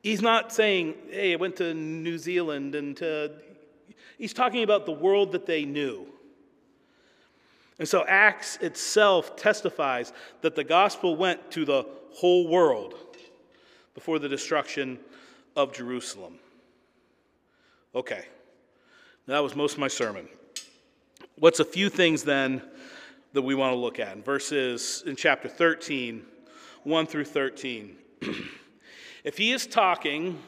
He's 0.01 0.21
not 0.21 0.53
saying, 0.53 0.95
hey, 1.09 1.33
I 1.33 1.35
went 1.35 1.55
to 1.57 1.73
New 1.73 2.17
Zealand 2.17 2.75
and 2.75 2.95
to. 2.97 3.31
He's 4.17 4.33
talking 4.33 4.63
about 4.63 4.85
the 4.85 4.91
world 4.91 5.31
that 5.33 5.45
they 5.45 5.65
knew. 5.65 6.07
And 7.79 7.87
so 7.87 8.03
Acts 8.07 8.57
itself 8.57 9.35
testifies 9.35 10.11
that 10.41 10.55
the 10.55 10.63
gospel 10.63 11.15
went 11.15 11.51
to 11.51 11.65
the 11.65 11.85
whole 12.13 12.47
world 12.47 12.95
before 13.93 14.17
the 14.17 14.27
destruction 14.27 14.99
of 15.55 15.73
Jerusalem. 15.73 16.39
Okay, 17.93 18.25
that 19.27 19.39
was 19.39 19.55
most 19.55 19.73
of 19.73 19.79
my 19.79 19.87
sermon. 19.87 20.27
What's 21.37 21.59
a 21.59 21.65
few 21.65 21.89
things 21.89 22.23
then 22.23 22.61
that 23.33 23.43
we 23.43 23.53
want 23.53 23.73
to 23.73 23.77
look 23.77 23.99
at? 23.99 24.15
In 24.15 24.23
verses 24.23 25.03
in 25.05 25.15
chapter 25.15 25.47
13, 25.47 26.23
1 26.83 27.07
through 27.07 27.25
13. 27.25 27.95
If 29.27 29.37
he 29.37 29.51
is 29.51 29.67
talking 29.67 30.39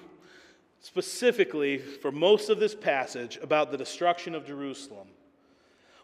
specifically 0.80 1.78
for 1.78 2.12
most 2.12 2.50
of 2.50 2.60
this 2.60 2.74
passage 2.74 3.38
about 3.42 3.72
the 3.72 3.78
destruction 3.78 4.34
of 4.34 4.46
Jerusalem, 4.46 5.10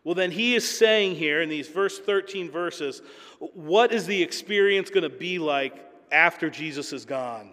well, 0.04 0.16
then 0.16 0.30
he 0.30 0.56
is 0.56 0.70
saying 0.70 1.16
here 1.16 1.42
in 1.42 1.48
these 1.48 1.70
verse 1.70 1.98
13 1.98 2.52
verses, 2.52 3.02
what 3.40 3.94
is 3.94 4.06
the 4.06 4.22
experience 4.22 4.90
going 4.90 5.10
to 5.10 5.18
be 5.18 5.40
like 5.40 5.90
after 6.12 6.50
Jesus 6.50 6.92
is 6.92 7.06
gone? 7.06 7.52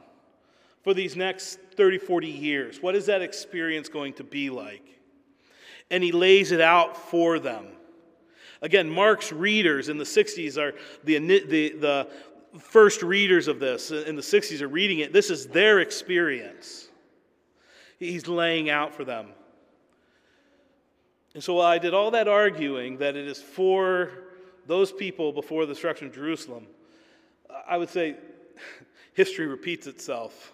For 0.82 0.92
these 0.92 1.14
next 1.14 1.61
30, 1.76 1.98
40 1.98 2.26
years, 2.26 2.82
what 2.82 2.96
is 2.96 3.06
that 3.06 3.22
experience 3.22 3.88
going 3.88 4.14
to 4.14 4.24
be 4.24 4.50
like? 4.50 4.92
and 5.92 6.02
he 6.02 6.11
lays 6.11 6.52
it 6.52 6.61
out 6.61 6.96
for 6.96 7.38
them. 7.38 7.66
Again, 8.62 8.88
Mark's 8.88 9.30
readers 9.30 9.90
in 9.90 9.98
the 9.98 10.04
60s 10.04 10.56
are 10.56 10.72
the, 11.04 11.18
the, 11.18 11.74
the 11.74 12.08
first 12.58 13.02
readers 13.02 13.48
of 13.48 13.60
this 13.60 13.90
in 13.90 14.16
the 14.16 14.22
60s 14.22 14.60
are 14.60 14.68
reading 14.68 14.98
it. 14.98 15.12
This 15.12 15.30
is 15.30 15.46
their 15.46 15.80
experience. 15.80 16.88
He's 17.98 18.28
laying 18.28 18.68
out 18.68 18.94
for 18.94 19.04
them. 19.04 19.28
And 21.34 21.42
so 21.42 21.54
while 21.54 21.66
I 21.66 21.78
did 21.78 21.94
all 21.94 22.10
that 22.10 22.28
arguing 22.28 22.98
that 22.98 23.16
it 23.16 23.26
is 23.26 23.40
for 23.40 24.10
those 24.66 24.92
people 24.92 25.32
before 25.32 25.64
the 25.66 25.72
destruction 25.72 26.08
of 26.08 26.14
Jerusalem, 26.14 26.66
I 27.66 27.76
would 27.76 27.88
say 27.88 28.16
history 29.14 29.46
repeats 29.46 29.86
itself. 29.86 30.52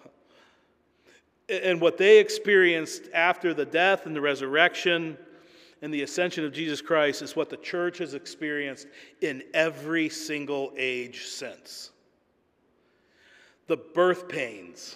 And 1.49 1.81
what 1.81 1.97
they 1.97 2.19
experienced 2.19 3.03
after 3.13 3.53
the 3.53 3.65
death 3.65 4.05
and 4.05 4.15
the 4.15 4.21
resurrection 4.21 5.17
and 5.81 5.93
the 5.93 6.01
ascension 6.03 6.45
of 6.45 6.53
Jesus 6.53 6.81
Christ 6.81 7.21
is 7.21 7.35
what 7.35 7.49
the 7.49 7.57
church 7.57 7.99
has 7.99 8.13
experienced 8.13 8.87
in 9.21 9.43
every 9.53 10.09
single 10.09 10.73
age 10.77 11.25
since. 11.25 11.91
The 13.67 13.77
birth 13.77 14.27
pains 14.27 14.95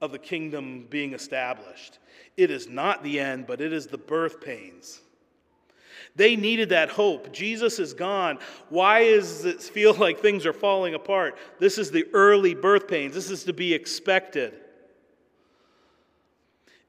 of 0.00 0.12
the 0.12 0.18
kingdom 0.18 0.86
being 0.90 1.14
established. 1.14 1.98
It 2.36 2.50
is 2.50 2.68
not 2.68 3.02
the 3.02 3.18
end, 3.18 3.46
but 3.46 3.60
it 3.60 3.72
is 3.72 3.86
the 3.86 3.98
birth 3.98 4.40
pains. 4.40 5.00
They 6.14 6.36
needed 6.36 6.70
that 6.70 6.90
hope. 6.90 7.32
Jesus 7.32 7.78
is 7.78 7.92
gone. 7.92 8.38
Why 8.68 9.04
does 9.04 9.44
it 9.44 9.62
feel 9.62 9.94
like 9.94 10.20
things 10.20 10.46
are 10.46 10.52
falling 10.52 10.94
apart? 10.94 11.36
This 11.58 11.78
is 11.78 11.90
the 11.90 12.06
early 12.12 12.54
birth 12.54 12.88
pains. 12.88 13.14
This 13.14 13.30
is 13.30 13.44
to 13.44 13.52
be 13.52 13.74
expected. 13.74 14.54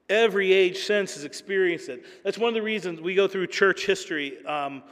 Every 0.09 0.53
age 0.53 0.85
since 0.85 1.15
has 1.15 1.25
experienced 1.25 1.89
it. 1.89 2.05
That's 2.23 2.37
one 2.37 2.47
of 2.47 2.53
the 2.53 2.61
reasons 2.61 3.01
we 3.01 3.13
go 3.13 3.27
through 3.27 3.47
church 3.47 3.85
history 3.85 4.43
um, 4.45 4.83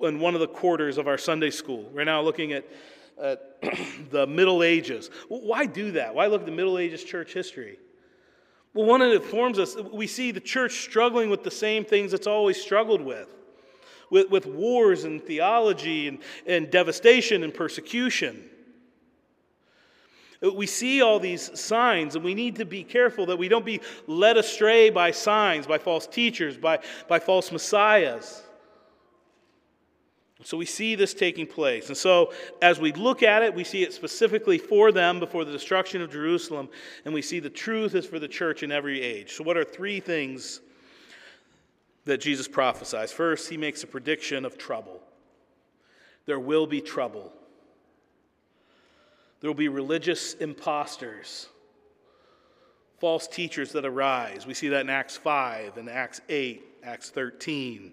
in 0.00 0.18
one 0.18 0.34
of 0.34 0.40
the 0.40 0.48
quarters 0.48 0.96
of 0.96 1.08
our 1.08 1.18
Sunday 1.18 1.50
school. 1.50 1.90
We're 1.92 2.04
now 2.04 2.22
looking 2.22 2.52
at, 2.52 2.64
at 3.22 3.60
the 4.10 4.26
Middle 4.26 4.62
Ages. 4.62 5.10
Why 5.28 5.66
do 5.66 5.92
that? 5.92 6.14
Why 6.14 6.26
look 6.26 6.40
at 6.40 6.46
the 6.46 6.52
Middle 6.52 6.78
Ages 6.78 7.04
church 7.04 7.34
history? 7.34 7.78
Well, 8.72 8.86
one, 8.86 9.02
of 9.02 9.10
it 9.10 9.22
informs 9.22 9.58
us, 9.58 9.76
we 9.76 10.06
see 10.06 10.30
the 10.30 10.40
church 10.40 10.80
struggling 10.80 11.28
with 11.28 11.42
the 11.42 11.50
same 11.50 11.84
things 11.84 12.12
it's 12.12 12.26
always 12.26 12.60
struggled 12.60 13.00
with. 13.00 13.28
With, 14.10 14.30
with 14.30 14.46
wars 14.46 15.04
and 15.04 15.22
theology 15.22 16.08
and, 16.08 16.18
and 16.46 16.70
devastation 16.70 17.42
and 17.42 17.52
persecution. 17.52 18.48
But 20.46 20.54
we 20.54 20.68
see 20.68 21.02
all 21.02 21.18
these 21.18 21.58
signs, 21.58 22.14
and 22.14 22.24
we 22.24 22.32
need 22.32 22.54
to 22.54 22.64
be 22.64 22.84
careful 22.84 23.26
that 23.26 23.36
we 23.36 23.48
don't 23.48 23.66
be 23.66 23.80
led 24.06 24.36
astray 24.36 24.90
by 24.90 25.10
signs, 25.10 25.66
by 25.66 25.76
false 25.76 26.06
teachers, 26.06 26.56
by, 26.56 26.78
by 27.08 27.18
false 27.18 27.50
messiahs. 27.50 28.44
So 30.44 30.56
we 30.56 30.64
see 30.64 30.94
this 30.94 31.14
taking 31.14 31.48
place. 31.48 31.88
And 31.88 31.96
so 31.96 32.32
as 32.62 32.78
we 32.78 32.92
look 32.92 33.24
at 33.24 33.42
it, 33.42 33.56
we 33.56 33.64
see 33.64 33.82
it 33.82 33.92
specifically 33.92 34.56
for 34.56 34.92
them 34.92 35.18
before 35.18 35.44
the 35.44 35.50
destruction 35.50 36.00
of 36.00 36.12
Jerusalem, 36.12 36.68
and 37.04 37.12
we 37.12 37.22
see 37.22 37.40
the 37.40 37.50
truth 37.50 37.96
is 37.96 38.06
for 38.06 38.20
the 38.20 38.28
church 38.28 38.62
in 38.62 38.70
every 38.70 39.02
age. 39.02 39.32
So, 39.32 39.42
what 39.42 39.56
are 39.56 39.64
three 39.64 39.98
things 39.98 40.60
that 42.04 42.18
Jesus 42.18 42.46
prophesies? 42.46 43.10
First, 43.10 43.50
he 43.50 43.56
makes 43.56 43.82
a 43.82 43.88
prediction 43.88 44.44
of 44.44 44.56
trouble. 44.56 45.02
There 46.24 46.38
will 46.38 46.68
be 46.68 46.80
trouble. 46.80 47.32
There 49.40 49.50
will 49.50 49.54
be 49.54 49.68
religious 49.68 50.34
imposters, 50.34 51.48
false 52.98 53.28
teachers 53.28 53.72
that 53.72 53.84
arise. 53.84 54.46
We 54.46 54.54
see 54.54 54.68
that 54.68 54.80
in 54.80 54.90
Acts 54.90 55.16
5 55.16 55.76
and 55.76 55.88
Acts 55.88 56.20
8, 56.28 56.64
Acts 56.82 57.10
13. 57.10 57.92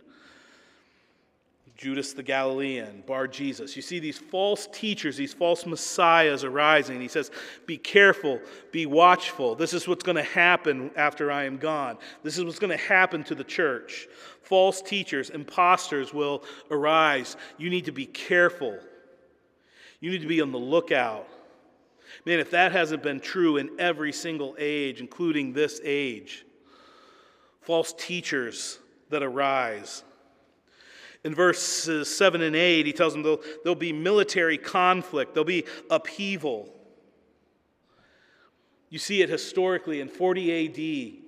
Judas 1.76 2.14
the 2.14 2.24
Galilean, 2.24 3.04
Bar 3.08 3.28
Jesus. 3.28 3.76
You 3.76 3.82
see 3.82 4.00
these 4.00 4.18
false 4.18 4.68
teachers, 4.68 5.18
these 5.18 5.34
false 5.34 5.66
messiahs 5.66 6.44
arising. 6.44 7.02
He 7.02 7.08
says, 7.08 7.32
Be 7.66 7.78
careful, 7.78 8.40
be 8.72 8.86
watchful. 8.86 9.56
This 9.56 9.74
is 9.74 9.88
what's 9.88 10.04
going 10.04 10.16
to 10.16 10.24
happen 10.24 10.92
after 10.96 11.32
I 11.32 11.44
am 11.44 11.58
gone. 11.58 11.98
This 12.22 12.38
is 12.38 12.46
what's 12.46 12.60
going 12.60 12.78
to 12.78 12.84
happen 12.84 13.24
to 13.26 13.36
the 13.36 13.44
church. 13.44 14.08
False 14.44 14.82
teachers, 14.82 15.32
imposters 15.32 16.14
will 16.14 16.44
arise. 16.70 17.38
You 17.58 17.70
need 17.70 17.86
to 17.86 17.92
be 17.92 18.06
careful. 18.06 18.78
You 20.00 20.12
need 20.12 20.22
to 20.22 20.28
be 20.28 20.42
on 20.42 20.52
the 20.52 20.60
lookout. 20.60 21.28
Man, 22.26 22.40
if 22.40 22.52
that 22.52 22.72
hasn't 22.72 23.04
been 23.04 23.20
true 23.20 23.58
in 23.58 23.70
every 23.80 24.12
single 24.12 24.56
age, 24.58 25.02
including 25.02 25.54
this 25.54 25.82
age, 25.84 26.46
false 27.62 27.94
teachers 27.94 28.80
that 29.10 29.24
arise. 29.24 30.04
In 31.24 31.34
verses 31.34 32.14
7 32.16 32.42
and 32.42 32.56
8, 32.56 32.86
he 32.86 32.94
tells 32.94 33.14
them 33.14 33.24
there'll, 33.24 33.42
there'll 33.64 33.76
be 33.76 33.94
military 33.94 34.58
conflict, 34.58 35.34
there'll 35.34 35.46
be 35.46 35.66
upheaval. 35.90 36.74
You 38.90 39.00
see 39.00 39.22
it 39.22 39.30
historically 39.30 40.02
in 40.02 40.10
40 40.10 41.14
AD. 41.16 41.24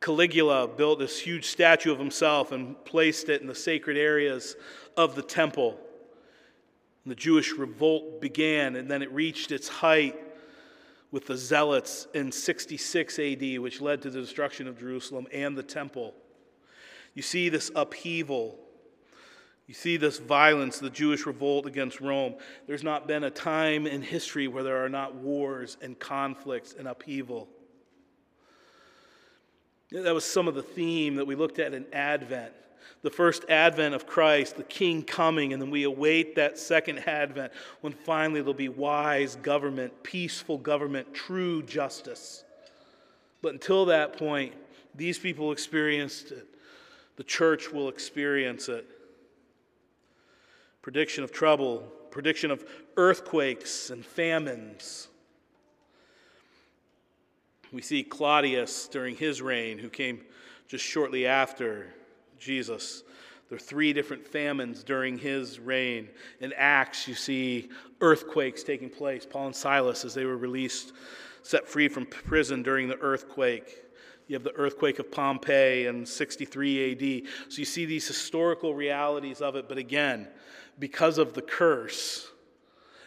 Caligula 0.00 0.68
built 0.68 0.98
this 0.98 1.18
huge 1.18 1.46
statue 1.46 1.92
of 1.92 1.98
himself 1.98 2.52
and 2.52 2.82
placed 2.84 3.28
it 3.28 3.40
in 3.40 3.46
the 3.46 3.54
sacred 3.54 3.96
areas 3.96 4.56
of 4.96 5.14
the 5.14 5.22
temple. 5.22 5.78
The 7.04 7.14
Jewish 7.14 7.52
revolt 7.52 8.20
began, 8.20 8.76
and 8.76 8.90
then 8.90 9.02
it 9.02 9.12
reached 9.12 9.50
its 9.50 9.68
height 9.68 10.18
with 11.10 11.26
the 11.26 11.36
Zealots 11.36 12.06
in 12.14 12.30
66 12.30 13.18
AD, 13.18 13.58
which 13.58 13.80
led 13.80 14.02
to 14.02 14.10
the 14.10 14.20
destruction 14.20 14.68
of 14.68 14.78
Jerusalem 14.78 15.26
and 15.32 15.58
the 15.58 15.62
temple. 15.62 16.14
You 17.14 17.22
see 17.22 17.48
this 17.48 17.70
upheaval. 17.74 18.58
You 19.66 19.74
see 19.74 19.96
this 19.96 20.18
violence, 20.18 20.78
the 20.78 20.90
Jewish 20.90 21.26
revolt 21.26 21.66
against 21.66 22.00
Rome. 22.00 22.36
There's 22.66 22.84
not 22.84 23.06
been 23.06 23.24
a 23.24 23.30
time 23.30 23.86
in 23.86 24.00
history 24.00 24.48
where 24.48 24.62
there 24.62 24.84
are 24.84 24.88
not 24.88 25.14
wars 25.14 25.76
and 25.82 25.98
conflicts 25.98 26.74
and 26.78 26.86
upheaval. 26.86 27.48
That 29.90 30.14
was 30.14 30.24
some 30.24 30.48
of 30.48 30.54
the 30.54 30.62
theme 30.62 31.16
that 31.16 31.26
we 31.26 31.34
looked 31.34 31.58
at 31.58 31.74
in 31.74 31.84
Advent 31.92 32.54
the 33.02 33.10
first 33.10 33.44
advent 33.48 33.94
of 33.94 34.06
Christ, 34.06 34.56
the 34.56 34.62
King 34.62 35.02
coming, 35.02 35.52
and 35.52 35.60
then 35.60 35.70
we 35.70 35.84
await 35.84 36.36
that 36.36 36.58
second 36.58 37.00
advent 37.00 37.52
when 37.80 37.92
finally 37.92 38.40
there'll 38.40 38.54
be 38.54 38.68
wise 38.68 39.36
government, 39.36 40.02
peaceful 40.02 40.58
government, 40.58 41.12
true 41.12 41.62
justice. 41.62 42.44
But 43.42 43.54
until 43.54 43.86
that 43.86 44.16
point, 44.16 44.54
these 44.94 45.18
people 45.18 45.52
experienced 45.52 46.30
it. 46.30 46.46
The 47.16 47.24
church 47.24 47.72
will 47.72 47.88
experience 47.88 48.68
it. 48.68 48.86
Prediction 50.80 51.24
of 51.24 51.32
trouble, 51.32 51.80
prediction 52.10 52.50
of 52.50 52.64
earthquakes 52.96 53.90
and 53.90 54.04
famines. 54.04 55.08
We 57.72 57.80
see 57.80 58.02
Claudius 58.02 58.86
during 58.86 59.16
his 59.16 59.40
reign, 59.40 59.78
who 59.78 59.88
came 59.88 60.20
just 60.68 60.84
shortly 60.84 61.26
after 61.26 61.86
Jesus. 62.42 63.04
There 63.48 63.56
are 63.56 63.60
three 63.60 63.92
different 63.92 64.26
famines 64.26 64.82
during 64.82 65.18
his 65.18 65.60
reign. 65.60 66.08
In 66.40 66.52
Acts, 66.56 67.06
you 67.06 67.14
see 67.14 67.68
earthquakes 68.00 68.62
taking 68.62 68.88
place. 68.90 69.26
Paul 69.26 69.46
and 69.46 69.56
Silas, 69.56 70.04
as 70.04 70.14
they 70.14 70.24
were 70.24 70.36
released, 70.36 70.92
set 71.42 71.68
free 71.68 71.88
from 71.88 72.06
prison 72.06 72.62
during 72.62 72.88
the 72.88 72.98
earthquake. 72.98 73.84
You 74.26 74.34
have 74.34 74.44
the 74.44 74.54
earthquake 74.54 74.98
of 74.98 75.10
Pompeii 75.10 75.86
in 75.86 76.06
63 76.06 76.92
AD. 76.92 77.28
So 77.52 77.58
you 77.58 77.64
see 77.64 77.84
these 77.84 78.08
historical 78.08 78.74
realities 78.74 79.40
of 79.40 79.56
it, 79.56 79.68
but 79.68 79.78
again, 79.78 80.28
because 80.78 81.18
of 81.18 81.34
the 81.34 81.42
curse, 81.42 82.30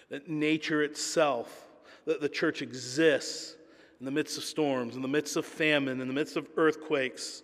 that 0.09 0.29
nature 0.29 0.83
itself, 0.83 1.65
that 2.05 2.21
the 2.21 2.29
church 2.29 2.61
exists 2.61 3.55
in 3.99 4.05
the 4.05 4.11
midst 4.11 4.37
of 4.37 4.43
storms, 4.43 4.95
in 4.95 5.01
the 5.01 5.07
midst 5.07 5.35
of 5.37 5.45
famine, 5.45 5.99
in 5.99 6.07
the 6.07 6.13
midst 6.13 6.37
of 6.37 6.47
earthquakes 6.57 7.41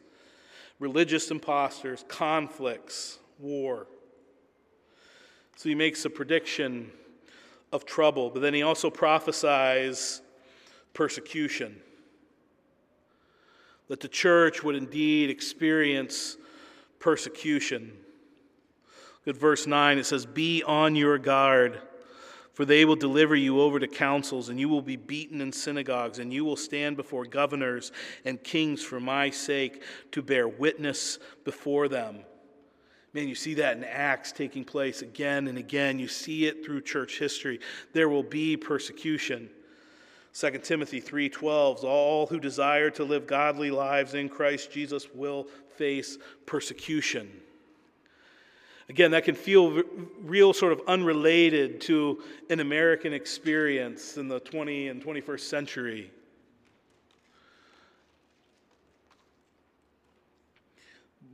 religious 0.81 1.29
imposters, 1.29 2.03
conflicts, 2.09 3.19
war. 3.37 3.87
So 5.55 5.69
he 5.69 5.75
makes 5.75 6.03
a 6.05 6.09
prediction 6.09 6.91
of 7.71 7.85
trouble, 7.85 8.31
but 8.31 8.41
then 8.41 8.55
he 8.55 8.63
also 8.63 8.89
prophesies 8.89 10.21
persecution. 10.93 11.79
That 13.89 13.99
the 13.99 14.07
church 14.07 14.63
would 14.63 14.75
indeed 14.75 15.29
experience 15.29 16.35
persecution. 16.99 17.93
Good 19.23 19.37
verse 19.37 19.67
9, 19.67 19.99
it 19.99 20.05
says, 20.07 20.25
Be 20.25 20.63
on 20.63 20.95
your 20.95 21.19
guard 21.19 21.79
for 22.53 22.65
they 22.65 22.85
will 22.85 22.95
deliver 22.95 23.35
you 23.35 23.61
over 23.61 23.79
to 23.79 23.87
councils, 23.87 24.49
and 24.49 24.59
you 24.59 24.67
will 24.67 24.81
be 24.81 24.97
beaten 24.97 25.41
in 25.41 25.51
synagogues, 25.51 26.19
and 26.19 26.33
you 26.33 26.43
will 26.43 26.55
stand 26.55 26.97
before 26.97 27.25
governors 27.25 27.91
and 28.25 28.43
kings 28.43 28.83
for 28.83 28.99
my 28.99 29.29
sake 29.29 29.83
to 30.11 30.21
bear 30.21 30.47
witness 30.47 31.17
before 31.43 31.87
them. 31.87 32.19
Man, 33.13 33.27
you 33.27 33.35
see 33.35 33.55
that 33.55 33.75
in 33.75 33.83
Acts 33.83 34.31
taking 34.31 34.63
place 34.63 35.01
again 35.01 35.47
and 35.47 35.57
again. 35.57 35.99
You 35.99 36.07
see 36.07 36.45
it 36.45 36.63
through 36.63 36.81
church 36.81 37.19
history. 37.19 37.59
There 37.93 38.07
will 38.07 38.23
be 38.23 38.55
persecution. 38.55 39.49
2 40.33 40.63
Timothy 40.63 41.01
3:12 41.01 41.83
all 41.83 42.27
who 42.27 42.39
desire 42.39 42.89
to 42.91 43.03
live 43.03 43.27
godly 43.27 43.69
lives 43.69 44.13
in 44.13 44.29
Christ 44.29 44.71
Jesus 44.71 45.13
will 45.13 45.47
face 45.75 46.17
persecution. 46.45 47.29
Again, 48.91 49.11
that 49.11 49.23
can 49.23 49.35
feel 49.35 49.83
real 50.21 50.51
sort 50.51 50.73
of 50.73 50.81
unrelated 50.85 51.79
to 51.83 52.21
an 52.49 52.59
American 52.59 53.13
experience 53.13 54.17
in 54.17 54.27
the 54.27 54.41
20 54.41 54.89
and 54.89 55.01
21st 55.01 55.39
century. 55.39 56.11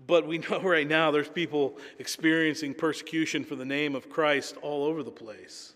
But 0.06 0.28
we 0.28 0.38
know 0.52 0.62
right 0.62 0.88
now 0.88 1.10
there's 1.10 1.30
people 1.30 1.80
experiencing 1.98 2.76
persecution 2.76 3.44
for 3.44 3.56
the 3.56 3.66
name 3.66 3.96
of 3.96 4.08
Christ 4.08 4.58
all 4.62 4.84
over 4.84 5.02
the 5.02 5.10
place. 5.10 5.74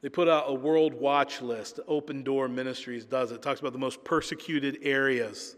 They 0.00 0.10
put 0.10 0.28
out 0.28 0.44
a 0.46 0.54
world 0.54 0.94
watch 0.94 1.42
list. 1.42 1.80
Open 1.88 2.22
Door 2.22 2.50
Ministries 2.50 3.04
does 3.04 3.32
it. 3.32 3.34
it. 3.34 3.42
Talks 3.42 3.58
about 3.58 3.72
the 3.72 3.80
most 3.80 4.04
persecuted 4.04 4.78
areas. 4.82 5.56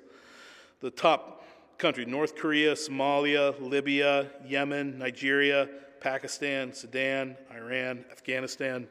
The 0.80 0.90
top 0.90 1.35
country 1.78 2.04
North 2.04 2.36
Korea, 2.36 2.72
Somalia, 2.72 3.54
Libya, 3.60 4.30
Yemen, 4.44 4.98
Nigeria, 4.98 5.68
Pakistan, 6.00 6.72
Sudan, 6.72 7.36
Iran, 7.54 8.04
Afghanistan. 8.10 8.86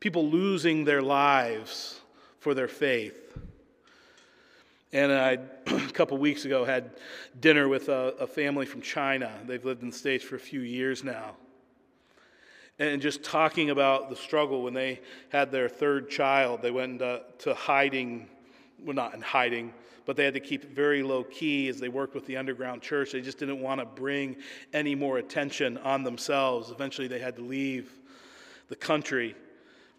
People 0.00 0.28
losing 0.28 0.84
their 0.84 1.02
lives 1.02 2.00
for 2.38 2.54
their 2.54 2.68
faith. 2.68 3.36
And 4.92 5.10
I, 5.10 5.38
a 5.66 5.90
couple 5.92 6.18
weeks 6.18 6.44
ago, 6.44 6.64
had 6.64 6.90
dinner 7.40 7.68
with 7.68 7.88
a, 7.88 8.14
a, 8.20 8.26
family 8.26 8.66
from 8.66 8.80
China. 8.80 9.32
They've 9.46 9.64
lived 9.64 9.82
in 9.82 9.90
the 9.90 9.96
States 9.96 10.22
for 10.22 10.36
a 10.36 10.40
few 10.40 10.60
years 10.60 11.02
now. 11.02 11.36
And 12.78 13.00
just 13.00 13.22
talking 13.22 13.70
about 13.70 14.10
the 14.10 14.16
struggle 14.16 14.62
when 14.62 14.74
they 14.74 15.00
had 15.30 15.50
their 15.50 15.68
third 15.68 16.10
child, 16.10 16.60
they 16.62 16.70
went 16.70 16.92
into 16.92 17.22
to 17.38 17.54
hiding, 17.54 18.28
well, 18.84 18.94
not 18.94 19.14
in 19.14 19.20
hiding, 19.20 19.72
but 20.06 20.16
they 20.16 20.24
had 20.24 20.34
to 20.34 20.40
keep 20.40 20.64
very 20.74 21.02
low 21.02 21.24
key 21.24 21.68
as 21.68 21.78
they 21.78 21.88
worked 21.88 22.14
with 22.14 22.26
the 22.26 22.36
underground 22.36 22.82
church. 22.82 23.12
They 23.12 23.20
just 23.20 23.38
didn't 23.38 23.60
want 23.60 23.80
to 23.80 23.86
bring 23.86 24.36
any 24.72 24.94
more 24.94 25.18
attention 25.18 25.78
on 25.78 26.02
themselves. 26.02 26.70
Eventually, 26.70 27.08
they 27.08 27.18
had 27.18 27.36
to 27.36 27.42
leave 27.42 27.90
the 28.68 28.76
country, 28.76 29.34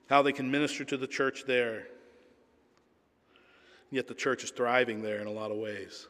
how 0.09 0.21
they 0.21 0.31
can 0.31 0.49
minister 0.49 0.83
to 0.85 0.97
the 0.97 1.07
church 1.07 1.45
there. 1.45 1.87
Yet 3.91 4.07
the 4.07 4.13
church 4.13 4.43
is 4.43 4.51
thriving 4.51 5.01
there 5.01 5.19
in 5.19 5.27
a 5.27 5.31
lot 5.31 5.51
of 5.51 5.57
ways. 5.57 6.07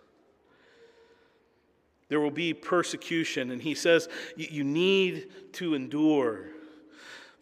There 2.07 2.19
will 2.19 2.31
be 2.31 2.53
persecution, 2.53 3.51
and 3.51 3.61
he 3.61 3.75
says 3.75 4.09
you 4.35 4.63
need 4.63 5.53
to 5.53 5.73
endure. 5.73 6.49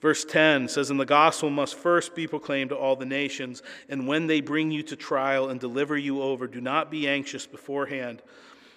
Verse 0.04 0.26
10 0.26 0.68
says, 0.68 0.90
And 0.90 1.00
the 1.00 1.06
gospel 1.06 1.50
must 1.50 1.76
first 1.76 2.14
be 2.14 2.28
proclaimed 2.28 2.72
to 2.72 2.76
all 2.76 2.98
the 2.98 3.06
nations, 3.06 3.64
and 3.88 4.06
when 4.06 4.28
they 4.28 4.42
bring 4.42 4.70
you 4.70 4.84
to 4.84 4.98
trial 4.98 5.48
and 5.48 5.62
deliver 5.62 5.98
you 5.98 6.22
over, 6.22 6.46
do 6.46 6.60
not 6.60 6.92
be 6.92 7.08
anxious 7.08 7.48
beforehand 7.48 8.22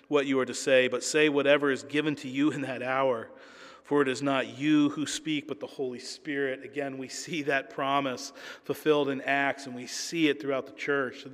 what 0.06 0.26
you 0.26 0.38
are 0.38 0.46
to 0.46 0.54
say, 0.54 0.86
but 0.86 1.02
say 1.02 1.28
whatever 1.28 1.72
is 1.72 1.82
given 1.82 2.14
to 2.14 2.28
you 2.28 2.52
in 2.52 2.60
that 2.60 2.80
hour 2.80 3.28
for 3.82 4.02
it 4.02 4.08
is 4.08 4.20
not 4.20 4.58
you 4.58 4.88
who 4.90 5.06
speak, 5.06 5.46
but 5.46 5.60
the 5.60 5.66
Holy 5.66 6.00
Spirit. 6.00 6.64
Again, 6.64 6.98
we 6.98 7.06
see 7.06 7.42
that 7.42 7.70
promise 7.70 8.32
fulfilled 8.64 9.08
in 9.08 9.20
Acts, 9.20 9.66
and 9.66 9.76
we 9.76 9.86
see 9.86 10.28
it 10.28 10.42
throughout 10.42 10.66
the 10.66 10.72
church 10.72 11.24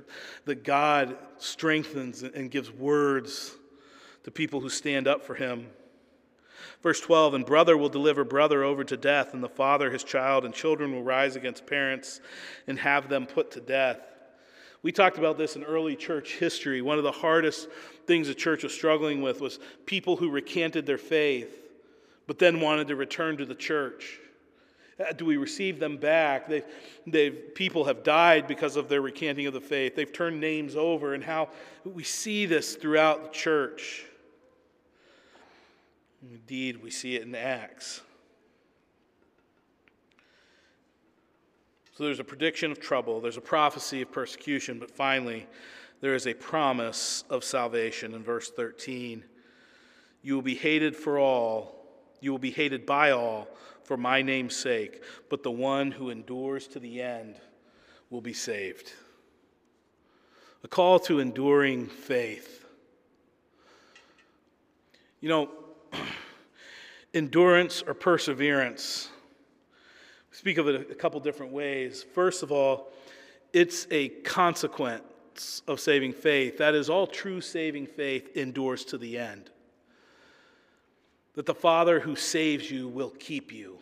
that 0.45 0.63
God 0.63 1.17
strengthens 1.37 2.21
and 2.21 2.51
gives 2.51 2.71
words 2.71 3.55
to 4.23 4.29
people 4.29 4.61
who 4.61 4.69
stand 4.69 5.07
up 5.07 5.23
for 5.23 5.33
Him. 5.33 5.65
Verse 6.83 6.99
12, 6.99 7.33
and 7.33 7.45
brother 7.45 7.77
will 7.77 7.89
deliver 7.89 8.23
brother 8.23 8.63
over 8.63 8.83
to 8.83 8.97
death, 8.97 9.33
and 9.33 9.41
the 9.41 9.49
father 9.49 9.89
his 9.89 10.03
child, 10.03 10.45
and 10.45 10.53
children 10.53 10.91
will 10.93 11.03
rise 11.03 11.35
against 11.35 11.65
parents 11.65 12.19
and 12.67 12.77
have 12.77 13.09
them 13.09 13.25
put 13.25 13.51
to 13.51 13.61
death. 13.61 13.99
We 14.83 14.91
talked 14.91 15.17
about 15.17 15.37
this 15.37 15.55
in 15.55 15.63
early 15.63 15.95
church 15.95 16.33
history. 16.33 16.81
One 16.81 16.97
of 16.97 17.05
the 17.05 17.11
hardest 17.11 17.69
things 18.05 18.27
the 18.27 18.35
church 18.35 18.63
was 18.63 18.73
struggling 18.73 19.21
with 19.21 19.39
was 19.39 19.59
people 19.85 20.17
who 20.17 20.29
recanted 20.29 20.85
their 20.85 20.97
faith 20.97 21.61
but 22.27 22.39
then 22.39 22.61
wanted 22.61 22.87
to 22.87 22.95
return 22.95 23.37
to 23.37 23.45
the 23.45 23.55
church. 23.55 24.19
Uh, 24.99 25.11
do 25.13 25.25
we 25.25 25.37
receive 25.37 25.79
them 25.79 25.97
back? 25.97 26.47
They've, 26.47 26.65
they've, 27.07 27.55
people 27.55 27.85
have 27.85 28.03
died 28.03 28.47
because 28.47 28.75
of 28.75 28.87
their 28.87 29.01
recanting 29.01 29.47
of 29.47 29.53
the 29.53 29.61
faith. 29.61 29.95
They've 29.95 30.11
turned 30.11 30.39
names 30.39 30.75
over, 30.75 31.13
and 31.13 31.23
how 31.23 31.49
we 31.83 32.03
see 32.03 32.45
this 32.45 32.75
throughout 32.75 33.23
the 33.23 33.29
church. 33.29 34.05
Indeed, 36.31 36.81
we 36.81 36.89
see 36.89 37.15
it 37.15 37.23
in 37.23 37.35
Acts. 37.35 38.01
So 41.95 42.05
there's 42.05 42.19
a 42.19 42.23
prediction 42.23 42.71
of 42.71 42.79
trouble, 42.79 43.21
there's 43.21 43.37
a 43.37 43.41
prophecy 43.41 44.01
of 44.01 44.11
persecution, 44.11 44.79
but 44.79 44.89
finally, 44.89 45.45
there 46.01 46.15
is 46.15 46.25
a 46.25 46.33
promise 46.33 47.23
of 47.29 47.43
salvation 47.43 48.13
in 48.15 48.23
verse 48.23 48.49
13. 48.49 49.23
You 50.23 50.33
will 50.33 50.41
be 50.41 50.55
hated 50.55 50.95
for 50.95 51.19
all 51.19 51.83
you 52.23 52.31
will 52.31 52.39
be 52.39 52.51
hated 52.51 52.85
by 52.85 53.11
all 53.11 53.49
for 53.83 53.97
my 53.97 54.21
name's 54.21 54.55
sake, 54.55 55.03
but 55.29 55.43
the 55.43 55.51
one 55.51 55.91
who 55.91 56.09
endures 56.09 56.67
to 56.69 56.79
the 56.79 57.01
end 57.01 57.35
will 58.09 58.21
be 58.21 58.31
saved. 58.31 58.93
A 60.63 60.69
call 60.69 60.99
to 60.99 61.19
enduring 61.19 61.87
faith. 61.87 62.65
You 65.19 65.27
know, 65.27 65.49
endurance 67.13 67.83
or 67.85 67.93
perseverance. 67.93 69.09
We 70.31 70.37
speak 70.37 70.57
of 70.57 70.67
it 70.67 70.89
a 70.91 70.95
couple 70.95 71.19
different 71.19 71.51
ways. 71.51 72.03
First 72.13 72.43
of 72.43 72.51
all, 72.51 72.91
it's 73.53 73.87
a 73.91 74.09
consequence 74.09 75.61
of 75.67 75.79
saving 75.79 76.13
faith. 76.13 76.57
That 76.57 76.75
is, 76.75 76.89
all 76.89 77.07
true 77.07 77.41
saving 77.41 77.87
faith 77.87 78.35
endures 78.35 78.85
to 78.85 78.97
the 78.97 79.17
end 79.17 79.49
that 81.35 81.45
the 81.45 81.55
Father 81.55 81.99
who 81.99 82.15
saves 82.15 82.69
you 82.69 82.87
will 82.87 83.09
keep 83.09 83.51
you. 83.51 83.77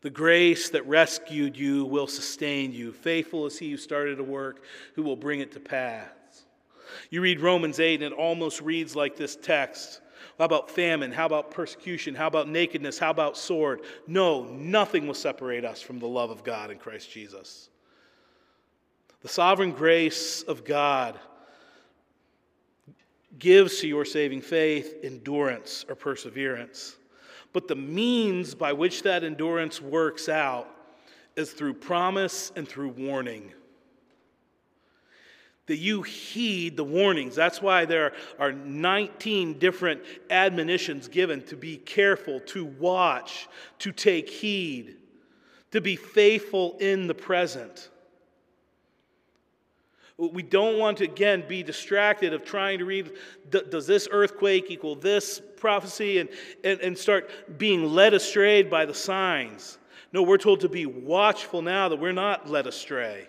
The 0.00 0.10
grace 0.10 0.70
that 0.70 0.86
rescued 0.86 1.56
you 1.56 1.84
will 1.84 2.06
sustain 2.06 2.72
you. 2.72 2.92
Faithful 2.92 3.46
is 3.46 3.58
he 3.58 3.70
who 3.70 3.76
started 3.76 4.20
a 4.20 4.24
work, 4.24 4.62
who 4.94 5.02
will 5.02 5.16
bring 5.16 5.40
it 5.40 5.52
to 5.52 5.60
pass. 5.60 6.08
You 7.10 7.20
read 7.20 7.40
Romans 7.40 7.80
8, 7.80 8.02
and 8.02 8.12
it 8.12 8.16
almost 8.16 8.60
reads 8.60 8.96
like 8.96 9.16
this 9.16 9.36
text. 9.36 10.00
How 10.38 10.44
about 10.44 10.70
famine? 10.70 11.12
How 11.12 11.26
about 11.26 11.50
persecution? 11.50 12.14
How 12.14 12.26
about 12.26 12.48
nakedness? 12.48 12.98
How 12.98 13.10
about 13.10 13.36
sword? 13.36 13.82
No, 14.06 14.44
nothing 14.44 15.06
will 15.06 15.14
separate 15.14 15.64
us 15.64 15.80
from 15.80 15.98
the 15.98 16.08
love 16.08 16.30
of 16.30 16.44
God 16.44 16.70
in 16.70 16.78
Christ 16.78 17.10
Jesus. 17.10 17.70
The 19.22 19.28
sovereign 19.28 19.72
grace 19.72 20.42
of 20.42 20.64
God 20.64 21.18
gives 23.38 23.80
to 23.80 23.88
your 23.88 24.04
saving 24.04 24.42
faith 24.42 24.96
endurance 25.02 25.84
or 25.88 25.94
perseverance. 25.94 26.96
But 27.52 27.68
the 27.68 27.76
means 27.76 28.54
by 28.54 28.72
which 28.72 29.02
that 29.02 29.24
endurance 29.24 29.80
works 29.80 30.28
out 30.28 30.68
is 31.36 31.52
through 31.52 31.74
promise 31.74 32.52
and 32.56 32.68
through 32.68 32.90
warning. 32.90 33.52
That 35.68 35.76
you 35.76 36.02
heed 36.02 36.76
the 36.76 36.84
warnings. 36.84 37.34
That's 37.34 37.62
why 37.62 37.84
there 37.84 38.12
are 38.38 38.52
19 38.52 39.58
different 39.58 40.02
admonitions 40.30 41.08
given 41.08 41.42
to 41.44 41.56
be 41.56 41.76
careful, 41.76 42.40
to 42.40 42.64
watch, 42.64 43.48
to 43.80 43.92
take 43.92 44.28
heed, 44.28 44.96
to 45.70 45.80
be 45.80 45.94
faithful 45.96 46.76
in 46.80 47.06
the 47.06 47.14
present. 47.14 47.90
We 50.18 50.42
don't 50.42 50.78
want 50.78 50.98
to, 50.98 51.04
again, 51.04 51.44
be 51.46 51.62
distracted 51.62 52.34
of 52.34 52.44
trying 52.44 52.80
to 52.80 52.84
read 52.84 53.12
does 53.50 53.86
this 53.86 54.08
earthquake 54.10 54.68
equal 54.68 54.96
this 54.96 55.40
prophecy 55.56 56.18
and, 56.18 56.28
and, 56.64 56.80
and 56.80 56.98
start 56.98 57.30
being 57.56 57.84
led 57.84 58.14
astray 58.14 58.64
by 58.64 58.84
the 58.84 58.94
signs. 58.94 59.78
No, 60.12 60.22
we're 60.22 60.38
told 60.38 60.60
to 60.60 60.68
be 60.68 60.86
watchful 60.86 61.62
now 61.62 61.88
that 61.88 62.00
we're 62.00 62.12
not 62.12 62.48
led 62.48 62.66
astray, 62.66 63.28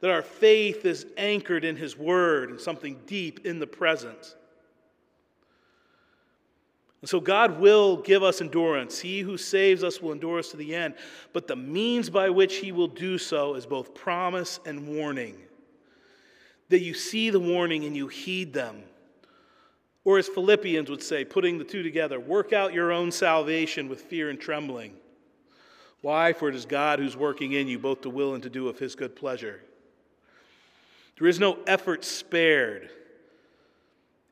that 0.00 0.10
our 0.10 0.22
faith 0.22 0.84
is 0.84 1.06
anchored 1.16 1.64
in 1.64 1.76
His 1.76 1.96
Word 1.96 2.50
and 2.50 2.60
something 2.60 2.98
deep 3.06 3.46
in 3.46 3.58
the 3.58 3.66
present. 3.66 4.36
And 7.00 7.08
so 7.08 7.20
God 7.20 7.58
will 7.58 7.96
give 7.96 8.22
us 8.22 8.40
endurance. 8.40 9.00
He 9.00 9.20
who 9.20 9.36
saves 9.36 9.82
us 9.82 10.02
will 10.02 10.12
endure 10.12 10.38
us 10.38 10.50
to 10.50 10.56
the 10.56 10.74
end. 10.74 10.94
But 11.32 11.46
the 11.46 11.56
means 11.56 12.10
by 12.10 12.28
which 12.28 12.56
He 12.56 12.72
will 12.72 12.88
do 12.88 13.16
so 13.16 13.54
is 13.54 13.66
both 13.66 13.94
promise 13.94 14.60
and 14.66 14.86
warning 14.86 15.36
that 16.68 16.80
you 16.80 16.94
see 16.94 17.30
the 17.30 17.40
warning 17.40 17.84
and 17.84 17.96
you 17.96 18.06
heed 18.06 18.52
them. 18.52 18.82
Or, 20.04 20.18
as 20.18 20.28
Philippians 20.28 20.88
would 20.88 21.02
say, 21.02 21.24
putting 21.24 21.58
the 21.58 21.64
two 21.64 21.82
together, 21.82 22.18
work 22.18 22.52
out 22.52 22.72
your 22.72 22.90
own 22.90 23.12
salvation 23.12 23.88
with 23.88 24.00
fear 24.00 24.30
and 24.30 24.40
trembling. 24.40 24.94
Why? 26.00 26.32
For 26.32 26.48
it 26.48 26.54
is 26.54 26.64
God 26.64 26.98
who's 26.98 27.16
working 27.16 27.52
in 27.52 27.68
you 27.68 27.78
both 27.78 28.00
to 28.02 28.10
will 28.10 28.34
and 28.34 28.42
to 28.42 28.48
do 28.48 28.68
of 28.68 28.78
his 28.78 28.94
good 28.94 29.14
pleasure. 29.14 29.60
There 31.20 31.28
is 31.28 31.38
no 31.38 31.58
effort 31.66 32.02
spared 32.02 32.88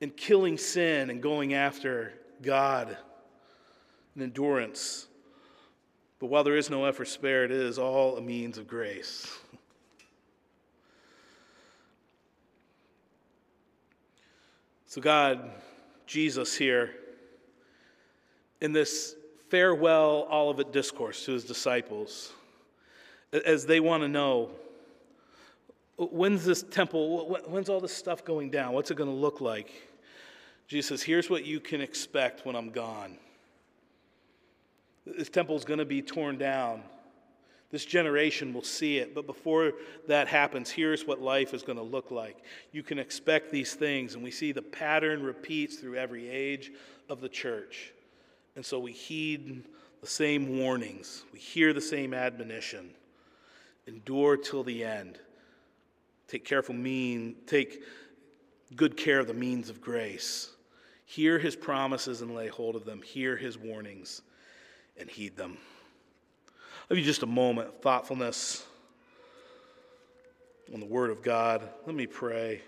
in 0.01 0.09
killing 0.09 0.57
sin 0.57 1.11
and 1.11 1.22
going 1.22 1.53
after 1.53 2.14
God 2.41 2.97
and 4.14 4.24
endurance. 4.24 5.07
But 6.18 6.28
while 6.28 6.45
there 6.45 6.57
is 6.57 6.70
no 6.70 6.86
effort 6.86 7.09
spared, 7.09 7.51
it 7.51 7.61
is 7.61 7.78
all 7.78 8.16
a 8.16 8.22
means 8.22 8.57
of 8.57 8.66
grace. 8.66 9.30
So, 14.86 15.03
God, 15.03 15.51
Jesus 16.07 16.57
here, 16.57 16.95
in 18.62 18.72
this 18.72 19.14
farewell 19.51 20.26
Olivet 20.32 20.72
discourse 20.72 21.26
to 21.26 21.32
his 21.32 21.45
disciples, 21.45 22.32
as 23.45 23.66
they 23.66 23.78
want 23.78 24.03
to 24.05 24.09
know 24.09 24.53
when's 25.99 26.44
this 26.44 26.62
temple, 26.62 27.38
when's 27.46 27.68
all 27.68 27.80
this 27.80 27.92
stuff 27.92 28.24
going 28.24 28.51
down? 28.51 28.72
What's 28.72 28.90
it 28.90 28.96
going 28.96 29.11
to 29.11 29.16
look 29.16 29.40
like? 29.40 29.72
Jesus 30.68 30.88
says, 30.88 31.03
Here's 31.03 31.28
what 31.28 31.44
you 31.44 31.61
can 31.61 31.80
expect 31.80 32.46
when 32.46 32.55
I'm 32.55 32.70
gone. 32.70 33.18
This 35.07 35.28
temple 35.28 35.57
is 35.57 35.64
going 35.64 35.78
to 35.78 35.86
be 35.86 36.03
torn 36.03 36.38
down. 36.38 36.82
This 37.70 37.84
generation 37.84 38.55
will 38.55 38.62
see 38.62 38.99
it. 38.99 39.14
But 39.14 39.26
before 39.26 39.72
that 40.07 40.28
happens, 40.28 40.70
here's 40.70 41.07
what 41.07 41.20
life 41.20 41.53
is 41.53 41.62
going 41.62 41.76
to 41.76 41.84
look 41.84 42.11
like. 42.11 42.38
You 42.72 42.82
can 42.82 42.99
expect 42.99 43.51
these 43.51 43.74
things, 43.74 44.14
and 44.14 44.22
we 44.22 44.30
see 44.30 44.53
the 44.53 44.62
pattern 44.62 45.22
repeats 45.22 45.76
through 45.76 45.96
every 45.96 46.28
age 46.28 46.72
of 47.11 47.20
the 47.20 47.28
church. 47.28 47.92
And 48.57 48.64
so 48.64 48.78
we 48.78 48.92
heed 48.92 49.64
the 50.01 50.07
same 50.07 50.59
warnings, 50.59 51.24
we 51.32 51.38
hear 51.38 51.72
the 51.72 51.80
same 51.80 52.14
admonition. 52.14 52.90
Endure 53.86 54.36
till 54.36 54.62
the 54.62 54.84
end. 54.84 55.18
Take 56.29 56.45
careful 56.45 56.74
mean, 56.74 57.37
take 57.47 57.83
good 58.76 58.97
care 58.97 59.18
of 59.18 59.26
the 59.26 59.35
means 59.35 59.70
of 59.70 59.81
grace. 59.81 60.51
Hear 61.07 61.39
his 61.39 61.57
promises 61.57 62.20
and 62.20 62.35
lay 62.35 62.49
hold 62.49 62.76
of 62.76 62.85
them. 62.85 63.01
Hear 63.01 63.37
his 63.37 63.57
warnings 63.57 64.20
and 64.99 65.09
heed 65.09 65.37
them. 65.37 65.57
I'll 66.83 66.97
give 66.97 66.99
you 66.99 67.05
just 67.05 67.22
a 67.22 67.26
moment, 67.26 67.68
of 67.68 67.81
thoughtfulness 67.81 68.66
on 70.72 70.81
the 70.81 70.87
Word 70.87 71.11
of 71.11 71.22
God. 71.22 71.66
Let 71.87 71.95
me 71.95 72.07
pray. 72.07 72.61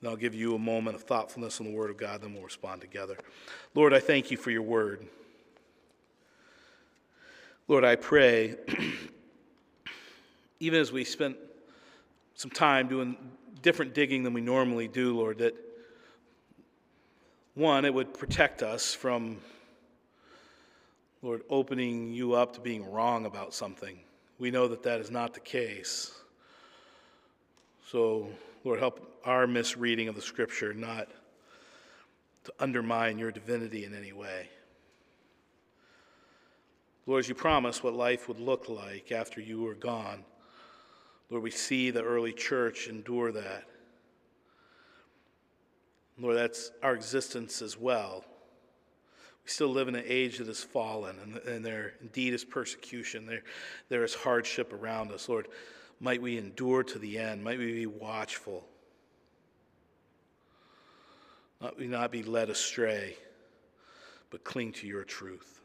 And 0.00 0.10
I'll 0.10 0.16
give 0.16 0.34
you 0.34 0.56
a 0.56 0.58
moment 0.58 0.96
of 0.96 1.02
thoughtfulness 1.02 1.60
on 1.60 1.66
the 1.66 1.72
Word 1.72 1.90
of 1.90 1.96
God, 1.96 2.22
then 2.22 2.34
we'll 2.34 2.42
respond 2.42 2.80
together. 2.80 3.16
Lord, 3.74 3.94
I 3.94 4.00
thank 4.00 4.32
you 4.32 4.36
for 4.36 4.50
your 4.50 4.62
Word. 4.62 5.06
Lord, 7.68 7.84
I 7.84 7.94
pray, 7.94 8.56
even 10.60 10.80
as 10.80 10.90
we 10.90 11.04
spent 11.04 11.36
some 12.40 12.50
time 12.50 12.88
doing 12.88 13.14
different 13.60 13.92
digging 13.92 14.22
than 14.22 14.32
we 14.32 14.40
normally 14.40 14.88
do, 14.88 15.14
Lord, 15.14 15.40
that 15.40 15.54
one, 17.54 17.84
it 17.84 17.92
would 17.92 18.14
protect 18.14 18.62
us 18.62 18.94
from, 18.94 19.36
Lord, 21.20 21.42
opening 21.50 22.14
you 22.14 22.32
up 22.32 22.54
to 22.54 22.60
being 22.60 22.90
wrong 22.90 23.26
about 23.26 23.52
something. 23.52 23.98
We 24.38 24.50
know 24.50 24.68
that 24.68 24.82
that 24.84 25.02
is 25.02 25.10
not 25.10 25.34
the 25.34 25.40
case. 25.40 26.18
So, 27.86 28.30
Lord, 28.64 28.78
help 28.78 29.20
our 29.26 29.46
misreading 29.46 30.08
of 30.08 30.14
the 30.14 30.22
scripture 30.22 30.72
not 30.72 31.08
to 32.44 32.54
undermine 32.58 33.18
your 33.18 33.32
divinity 33.32 33.84
in 33.84 33.94
any 33.94 34.14
way. 34.14 34.48
Lord, 37.04 37.20
as 37.20 37.28
you 37.28 37.34
promised 37.34 37.84
what 37.84 37.92
life 37.92 38.28
would 38.28 38.40
look 38.40 38.70
like 38.70 39.12
after 39.12 39.42
you 39.42 39.60
were 39.60 39.74
gone, 39.74 40.24
Lord, 41.30 41.44
we 41.44 41.50
see 41.50 41.90
the 41.90 42.02
early 42.02 42.32
church 42.32 42.88
endure 42.88 43.30
that. 43.32 43.64
Lord, 46.18 46.36
that's 46.36 46.72
our 46.82 46.94
existence 46.94 47.62
as 47.62 47.78
well. 47.78 48.24
We 49.44 49.50
still 49.50 49.68
live 49.68 49.88
in 49.88 49.94
an 49.94 50.04
age 50.06 50.38
that 50.38 50.48
is 50.48 50.62
fallen, 50.62 51.16
and, 51.22 51.36
and 51.36 51.64
there 51.64 51.94
indeed 52.02 52.34
is 52.34 52.44
persecution. 52.44 53.26
There, 53.26 53.42
there 53.88 54.04
is 54.04 54.14
hardship 54.14 54.72
around 54.72 55.12
us. 55.12 55.28
Lord, 55.28 55.48
might 56.00 56.20
we 56.20 56.36
endure 56.36 56.82
to 56.82 56.98
the 56.98 57.18
end. 57.18 57.42
Might 57.42 57.58
we 57.58 57.72
be 57.72 57.86
watchful. 57.86 58.66
Might 61.60 61.78
we 61.78 61.86
not 61.86 62.10
be 62.10 62.22
led 62.22 62.50
astray, 62.50 63.16
but 64.30 64.44
cling 64.44 64.72
to 64.72 64.86
your 64.86 65.04
truth. 65.04 65.59